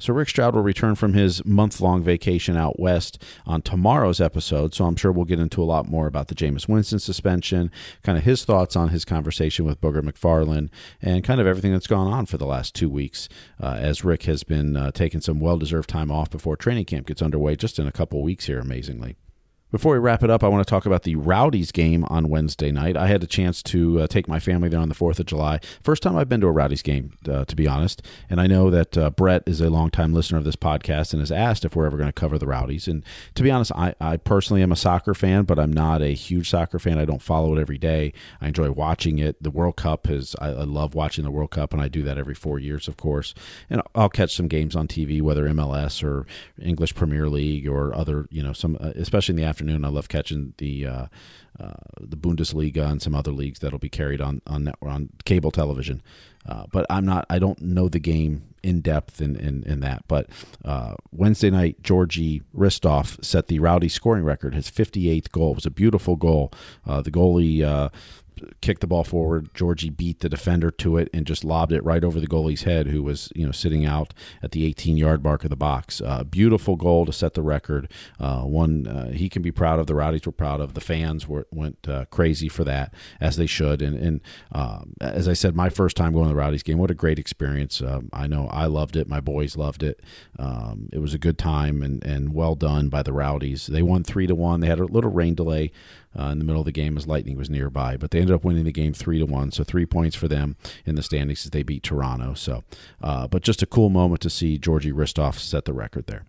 So 0.00 0.14
Rick 0.14 0.30
Stroud 0.30 0.54
will 0.54 0.62
return 0.62 0.94
from 0.94 1.12
his 1.12 1.44
month-long 1.44 2.02
vacation 2.02 2.56
out 2.56 2.80
west 2.80 3.22
on 3.46 3.60
tomorrow's 3.60 4.20
episode. 4.20 4.74
So 4.74 4.86
I'm 4.86 4.96
sure 4.96 5.12
we'll 5.12 5.26
get 5.26 5.38
into 5.38 5.62
a 5.62 5.64
lot 5.64 5.88
more 5.88 6.06
about 6.06 6.28
the 6.28 6.34
Jameis 6.34 6.66
Winston 6.66 6.98
suspension, 6.98 7.70
kind 8.02 8.16
of 8.16 8.24
his 8.24 8.44
thoughts 8.46 8.76
on 8.76 8.88
his 8.88 9.04
conversation 9.04 9.66
with 9.66 9.80
Booger 9.80 10.00
McFarland, 10.00 10.70
and 11.02 11.22
kind 11.22 11.40
of 11.40 11.46
everything 11.46 11.72
that's 11.72 11.86
gone 11.86 12.10
on 12.10 12.24
for 12.24 12.38
the 12.38 12.46
last 12.46 12.74
two 12.74 12.88
weeks, 12.88 13.28
uh, 13.62 13.76
as 13.78 14.02
Rick 14.02 14.22
has 14.22 14.42
been 14.42 14.74
uh, 14.74 14.90
taking 14.90 15.20
some 15.20 15.38
well-deserved 15.38 15.88
time 15.88 16.10
off 16.10 16.30
before 16.30 16.56
training 16.56 16.86
camp 16.86 17.06
gets 17.06 17.20
underway, 17.20 17.54
just 17.54 17.78
in 17.78 17.86
a 17.86 17.92
couple 17.92 18.22
weeks 18.22 18.46
here, 18.46 18.58
amazingly. 18.58 19.16
Before 19.70 19.92
we 19.92 20.00
wrap 20.00 20.24
it 20.24 20.30
up, 20.30 20.42
I 20.42 20.48
want 20.48 20.66
to 20.66 20.68
talk 20.68 20.84
about 20.84 21.04
the 21.04 21.14
Rowdies 21.14 21.70
game 21.70 22.04
on 22.08 22.28
Wednesday 22.28 22.72
night. 22.72 22.96
I 22.96 23.06
had 23.06 23.22
a 23.22 23.26
chance 23.26 23.62
to 23.64 24.00
uh, 24.00 24.06
take 24.08 24.26
my 24.26 24.40
family 24.40 24.68
there 24.68 24.80
on 24.80 24.88
the 24.88 24.96
4th 24.96 25.20
of 25.20 25.26
July. 25.26 25.60
First 25.80 26.02
time 26.02 26.16
I've 26.16 26.28
been 26.28 26.40
to 26.40 26.48
a 26.48 26.52
Rowdies 26.52 26.82
game, 26.82 27.12
uh, 27.28 27.44
to 27.44 27.54
be 27.54 27.68
honest. 27.68 28.02
And 28.28 28.40
I 28.40 28.48
know 28.48 28.68
that 28.70 28.98
uh, 28.98 29.10
Brett 29.10 29.44
is 29.46 29.60
a 29.60 29.70
longtime 29.70 30.12
listener 30.12 30.38
of 30.38 30.44
this 30.44 30.56
podcast 30.56 31.12
and 31.12 31.22
has 31.22 31.30
asked 31.30 31.64
if 31.64 31.76
we're 31.76 31.86
ever 31.86 31.96
going 31.96 32.08
to 32.08 32.12
cover 32.12 32.36
the 32.36 32.48
Rowdies. 32.48 32.88
And 32.88 33.04
to 33.36 33.44
be 33.44 33.50
honest, 33.52 33.70
I, 33.76 33.94
I 34.00 34.16
personally 34.16 34.60
am 34.60 34.72
a 34.72 34.76
soccer 34.76 35.14
fan, 35.14 35.44
but 35.44 35.60
I'm 35.60 35.72
not 35.72 36.02
a 36.02 36.14
huge 36.14 36.50
soccer 36.50 36.80
fan. 36.80 36.98
I 36.98 37.04
don't 37.04 37.22
follow 37.22 37.56
it 37.56 37.60
every 37.60 37.78
day. 37.78 38.12
I 38.40 38.48
enjoy 38.48 38.72
watching 38.72 39.20
it. 39.20 39.40
The 39.40 39.52
World 39.52 39.76
Cup 39.76 40.10
is, 40.10 40.34
I, 40.40 40.48
I 40.48 40.64
love 40.64 40.96
watching 40.96 41.22
the 41.22 41.30
World 41.30 41.52
Cup, 41.52 41.72
and 41.72 41.80
I 41.80 41.86
do 41.86 42.02
that 42.02 42.18
every 42.18 42.34
four 42.34 42.58
years, 42.58 42.88
of 42.88 42.96
course. 42.96 43.34
And 43.68 43.82
I'll 43.94 44.08
catch 44.08 44.34
some 44.34 44.48
games 44.48 44.74
on 44.74 44.88
TV, 44.88 45.22
whether 45.22 45.48
MLS 45.48 46.02
or 46.02 46.26
English 46.60 46.96
Premier 46.96 47.28
League 47.28 47.68
or 47.68 47.94
other, 47.94 48.26
you 48.32 48.42
know, 48.42 48.52
some, 48.52 48.76
uh, 48.80 48.90
especially 48.96 49.34
in 49.34 49.36
the 49.36 49.44
afternoon. 49.44 49.59
I 49.68 49.88
love 49.88 50.08
catching 50.08 50.54
the 50.58 50.86
uh, 50.86 51.06
uh, 51.58 51.72
the 52.00 52.16
Bundesliga 52.16 52.90
and 52.90 53.02
some 53.02 53.14
other 53.14 53.32
leagues 53.32 53.58
that'll 53.58 53.78
be 53.78 53.88
carried 53.88 54.20
on 54.20 54.40
on 54.46 54.64
net, 54.64 54.76
on 54.82 55.10
cable 55.24 55.50
television. 55.50 56.02
Uh, 56.48 56.64
but 56.72 56.86
I'm 56.88 57.04
not. 57.04 57.26
I 57.28 57.38
don't 57.38 57.60
know 57.60 57.88
the 57.88 57.98
game 57.98 58.44
in 58.62 58.80
depth 58.80 59.20
in 59.20 59.36
in, 59.36 59.62
in 59.64 59.80
that. 59.80 60.04
But 60.08 60.28
uh, 60.64 60.94
Wednesday 61.12 61.50
night, 61.50 61.82
Georgi 61.82 62.42
Hristov 62.56 63.22
set 63.24 63.48
the 63.48 63.58
Rowdy 63.58 63.88
scoring 63.88 64.24
record. 64.24 64.54
His 64.54 64.70
58th 64.70 65.30
goal 65.30 65.52
it 65.52 65.56
was 65.56 65.66
a 65.66 65.70
beautiful 65.70 66.16
goal. 66.16 66.52
Uh, 66.86 67.02
the 67.02 67.10
goalie. 67.10 67.90
Kicked 68.60 68.80
the 68.80 68.86
ball 68.86 69.04
forward. 69.04 69.54
Georgie 69.54 69.90
beat 69.90 70.20
the 70.20 70.28
defender 70.28 70.70
to 70.70 70.96
it 70.96 71.08
and 71.12 71.26
just 71.26 71.44
lobbed 71.44 71.72
it 71.72 71.84
right 71.84 72.04
over 72.04 72.20
the 72.20 72.26
goalie's 72.26 72.62
head, 72.62 72.88
who 72.88 73.02
was 73.02 73.32
you 73.34 73.46
know 73.46 73.52
sitting 73.52 73.84
out 73.84 74.14
at 74.42 74.52
the 74.52 74.64
18 74.64 74.96
yard 74.96 75.22
mark 75.22 75.44
of 75.44 75.50
the 75.50 75.56
box. 75.56 76.00
Uh, 76.00 76.24
beautiful 76.24 76.76
goal 76.76 77.06
to 77.06 77.12
set 77.12 77.34
the 77.34 77.42
record. 77.42 77.90
Uh, 78.18 78.42
one 78.42 78.86
uh, 78.86 79.10
he 79.12 79.28
can 79.28 79.42
be 79.42 79.52
proud 79.52 79.78
of. 79.78 79.86
The 79.86 79.94
Rowdies 79.94 80.26
were 80.26 80.32
proud 80.32 80.60
of. 80.60 80.74
The 80.74 80.80
fans 80.80 81.28
were 81.28 81.46
went 81.50 81.88
uh, 81.88 82.06
crazy 82.06 82.48
for 82.48 82.64
that 82.64 82.94
as 83.20 83.36
they 83.36 83.46
should. 83.46 83.82
And 83.82 83.96
and 83.98 84.20
um, 84.52 84.94
as 85.00 85.28
I 85.28 85.34
said, 85.34 85.54
my 85.54 85.68
first 85.68 85.96
time 85.96 86.12
going 86.12 86.24
to 86.24 86.30
the 86.30 86.36
Rowdies 86.36 86.62
game, 86.62 86.78
what 86.78 86.90
a 86.90 86.94
great 86.94 87.18
experience. 87.18 87.82
Um, 87.82 88.08
I 88.12 88.26
know 88.26 88.48
I 88.48 88.66
loved 88.66 88.96
it. 88.96 89.08
My 89.08 89.20
boys 89.20 89.56
loved 89.56 89.82
it. 89.82 90.00
Um, 90.38 90.88
it 90.92 90.98
was 90.98 91.14
a 91.14 91.18
good 91.18 91.38
time 91.38 91.82
and 91.82 92.04
and 92.04 92.34
well 92.34 92.54
done 92.54 92.88
by 92.88 93.02
the 93.02 93.12
Rowdies. 93.12 93.66
They 93.66 93.82
won 93.82 94.04
three 94.04 94.26
to 94.26 94.34
one. 94.34 94.60
They 94.60 94.68
had 94.68 94.80
a 94.80 94.84
little 94.84 95.10
rain 95.10 95.34
delay 95.34 95.72
uh, 96.18 96.24
in 96.24 96.38
the 96.38 96.44
middle 96.44 96.60
of 96.60 96.66
the 96.66 96.72
game 96.72 96.96
as 96.96 97.06
Lightning 97.06 97.36
was 97.36 97.50
nearby. 97.50 97.96
But 97.96 98.10
they 98.10 98.20
ended 98.20 98.34
up 98.34 98.44
winning 98.44 98.64
the 98.64 98.72
game 98.72 98.92
three 98.92 99.18
to 99.18 99.26
one, 99.26 99.50
so 99.50 99.64
three 99.64 99.86
points 99.86 100.16
for 100.16 100.28
them 100.28 100.56
in 100.84 100.94
the 100.94 101.02
standings 101.02 101.44
as 101.44 101.50
they 101.50 101.62
beat 101.62 101.82
Toronto. 101.82 102.34
So, 102.34 102.64
uh, 103.02 103.28
but 103.28 103.42
just 103.42 103.62
a 103.62 103.66
cool 103.66 103.90
moment 103.90 104.20
to 104.22 104.30
see 104.30 104.58
Georgi 104.58 104.92
Hristov 104.92 105.38
set 105.38 105.64
the 105.64 105.72
record 105.72 106.06
there. 106.06 106.24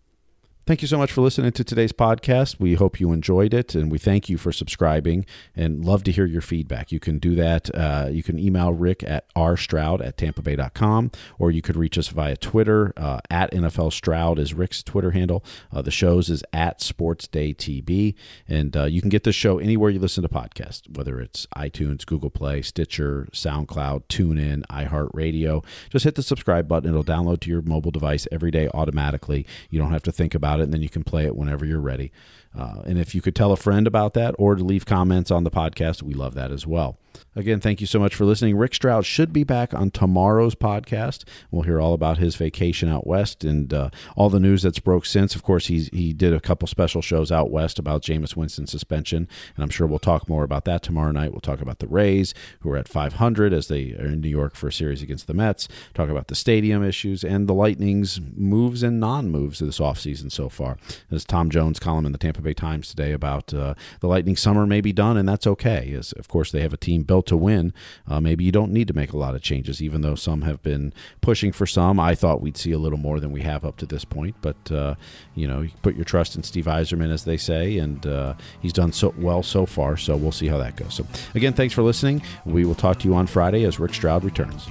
Thank 0.72 0.82
you 0.82 0.88
so 0.88 0.98
much 0.98 1.12
for 1.12 1.20
listening 1.20 1.52
to 1.52 1.66
today's 1.66 1.92
podcast. 1.92 2.58
We 2.58 2.76
hope 2.76 3.02
you 3.02 3.12
enjoyed 3.12 3.54
it, 3.54 3.76
and 3.76 3.92
we 3.92 3.98
thank 3.98 4.30
you 4.30 4.38
for 4.38 4.54
subscribing 4.54 5.26
and 5.54 5.84
love 5.84 6.02
to 6.06 6.14
hear 6.14 6.26
your 6.26 6.40
feedback. 6.40 6.94
You 6.94 7.00
can 7.02 7.20
do 7.20 7.36
that. 7.36 7.70
Uh, 7.76 8.08
you 8.10 8.24
can 8.24 8.40
email 8.40 8.72
Rick 8.72 9.04
at 9.04 9.26
rstroud 9.36 10.02
at 10.02 10.16
tampabay.com, 10.16 11.12
or 11.38 11.52
you 11.52 11.62
could 11.62 11.76
reach 11.76 11.98
us 11.98 12.08
via 12.08 12.38
Twitter. 12.38 12.94
Uh, 12.96 13.20
at 13.30 13.52
NFL 13.52 13.92
Stroud 13.92 14.40
is 14.40 14.54
Rick's 14.54 14.82
Twitter 14.82 15.12
handle. 15.12 15.44
Uh, 15.74 15.82
the 15.82 15.92
show's 15.92 16.30
is 16.30 16.42
at 16.54 16.80
SportsDayTB, 16.80 18.16
and 18.48 18.78
uh, 18.78 18.86
you 18.86 19.02
can 19.02 19.10
get 19.10 19.26
this 19.26 19.36
show 19.36 19.60
anywhere 19.60 19.90
you 19.90 20.00
listen 20.00 20.24
to 20.24 20.30
podcasts, 20.30 20.84
whether 20.96 21.20
it's 21.20 21.48
iTunes, 21.48 22.06
Google 22.06 22.30
Play, 22.30 22.62
Stitcher, 22.62 23.28
SoundCloud, 23.34 24.04
TuneIn, 24.08 24.66
iHeartRadio. 24.68 25.66
Just 25.90 26.06
hit 26.06 26.16
the 26.16 26.24
subscribe 26.24 26.70
button. 26.70 26.90
It'll 26.90 27.04
download 27.04 27.42
to 27.42 27.50
your 27.50 27.62
mobile 27.62 27.92
device 27.92 28.26
every 28.32 28.52
day 28.52 28.70
automatically. 28.74 29.46
You 29.70 29.78
don't 29.78 29.92
have 29.92 30.04
to 30.04 30.14
think 30.14 30.34
about 30.34 30.61
it, 30.61 30.61
and 30.62 30.74
then 30.74 30.82
you 30.82 30.90
can 30.90 31.04
play 31.04 31.26
it 31.26 31.36
whenever 31.36 31.66
you're 31.66 31.80
ready. 31.80 32.12
Uh, 32.58 32.82
and 32.86 33.00
if 33.00 33.16
you 33.16 33.22
could 33.22 33.36
tell 33.36 33.52
a 33.52 33.58
friend 33.58 33.88
about 33.88 34.14
that 34.14 34.36
or 34.38 34.56
to 34.56 34.64
leave 34.64 34.86
comments 34.86 35.32
on 35.32 35.44
the 35.44 35.52
podcast, 35.52 36.04
we 36.04 36.14
love 36.14 36.34
that 36.34 36.52
as 36.52 36.68
well. 36.68 36.98
Again, 37.36 37.60
thank 37.60 37.80
you 37.80 37.88
so 37.88 38.00
much 38.00 38.14
for 38.14 38.26
listening. 38.26 38.58
Rick 38.58 38.76
Stroud 38.76 39.06
should 39.06 39.32
be 39.32 39.44
back 39.44 39.74
on 39.74 39.90
tomorrow's 39.92 40.56
podcast. 40.56 41.24
We'll 41.50 41.64
hear 41.64 41.80
all 41.80 41.94
about 41.94 42.18
his 42.18 42.36
vacation 42.36 42.90
out 42.90 43.08
west 43.08 43.44
and 43.44 43.74
uh, 43.74 43.90
all 44.16 44.30
the 44.30 44.40
news 44.40 44.64
that's 44.64 44.80
broke 44.80 45.06
since. 45.06 45.34
Of 45.34 45.44
course, 45.44 45.68
he's, 45.68 45.88
he 45.90 46.14
did 46.14 46.34
a 46.34 46.42
couple 46.42 46.68
special 46.68 47.02
shows 47.02 47.32
out 47.32 47.50
west 47.50 47.80
about 47.80 48.02
Jameis 48.02 48.36
Winston's 48.36 48.72
suspension, 48.72 49.30
and 49.56 49.64
I'm 49.64 49.70
sure 49.70 49.88
we'll 49.88 50.00
talk 50.00 50.28
more 50.28 50.44
about 50.44 50.66
that 50.66 50.84
tomorrow 50.84 51.12
night. 51.12 51.32
We'll 51.32 51.42
talk 51.42 51.62
about 51.62 51.80
the 51.80 51.88
Rays, 51.88 52.34
who 52.62 52.72
are 52.72 52.78
at 52.78 52.90
500 52.90 53.54
as 53.54 53.68
they 53.68 53.94
are 53.94 54.08
in 54.08 54.22
New 54.22 54.30
York 54.30 54.56
for 54.56 54.68
a 54.68 54.74
series 54.74 55.02
against 55.02 55.28
the 55.28 55.34
Mets, 55.34 55.68
talk 55.94 56.10
about 56.10 56.28
the 56.28 56.36
stadium 56.36 56.84
issues 56.84 57.24
and 57.24 57.48
the 57.48 57.54
Lightning's 57.54 58.20
moves 58.36 58.84
and 58.84 59.00
non-moves 59.00 59.60
this 59.60 59.80
offseason 59.80 60.32
so 60.32 60.50
far. 60.50 60.78
There's 61.10 61.26
Tom 61.26 61.50
Jones' 61.50 61.80
column 61.80 62.06
in 62.06 62.12
the 62.12 62.18
Tampa 62.18 62.41
Bay 62.42 62.54
Times 62.54 62.90
today 62.90 63.12
about 63.12 63.54
uh, 63.54 63.74
the 64.00 64.08
Lightning 64.08 64.36
summer 64.36 64.66
may 64.66 64.82
be 64.82 64.94
done, 64.94 65.18
and 65.18 65.28
that's 65.28 65.48
okay. 65.48 65.94
As, 65.98 66.12
of 66.14 66.28
course, 66.28 66.52
they 66.52 66.62
have 66.62 66.74
a 66.74 66.78
team 66.78 67.04
built 67.04 67.28
to 67.28 67.38
win, 67.38 67.74
uh, 68.08 68.20
maybe 68.20 68.44
you 68.44 68.52
don't 68.52 68.72
need 68.72 68.88
to 68.88 68.94
make 68.94 69.14
a 69.14 69.18
lot 69.18 69.36
of 69.36 69.42
changes, 69.42 69.82
even 69.82 70.02
though 70.02 70.16
some 70.16 70.42
have 70.42 70.62
been 70.62 70.94
pushing 71.22 71.52
for 71.52 71.66
some. 71.66 72.00
I 72.00 72.16
thought 72.16 72.42
we'd 72.42 72.58
see 72.58 72.72
a 72.72 72.80
little 72.80 72.98
more 73.00 73.20
than 73.20 73.32
we 73.32 73.42
have 73.42 73.66
up 73.66 73.78
to 73.78 73.86
this 73.86 74.06
point, 74.06 74.36
but 74.42 74.72
uh, 74.72 74.96
you 75.36 75.48
know, 75.48 75.62
you 75.62 75.72
put 75.82 75.96
your 75.96 76.06
trust 76.06 76.36
in 76.36 76.44
Steve 76.44 76.66
Yzerman, 76.66 77.12
as 77.12 77.26
they 77.26 77.38
say, 77.38 77.78
and 77.78 78.06
uh, 78.06 78.34
he's 78.62 78.74
done 78.74 78.92
so 78.92 79.14
well 79.18 79.44
so 79.44 79.66
far. 79.66 79.98
So 79.98 80.16
we'll 80.16 80.32
see 80.32 80.48
how 80.48 80.58
that 80.58 80.76
goes. 80.76 80.94
So 80.94 81.06
again, 81.36 81.54
thanks 81.54 81.74
for 81.74 81.84
listening. 81.84 82.22
We 82.46 82.66
will 82.66 82.76
talk 82.76 83.00
to 83.00 83.08
you 83.08 83.16
on 83.16 83.28
Friday 83.28 83.64
as 83.64 83.80
Rick 83.80 83.94
Stroud 83.94 84.24
returns. 84.24 84.68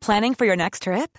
Planning 0.00 0.34
for 0.34 0.46
your 0.46 0.56
next 0.56 0.84
trip? 0.84 1.18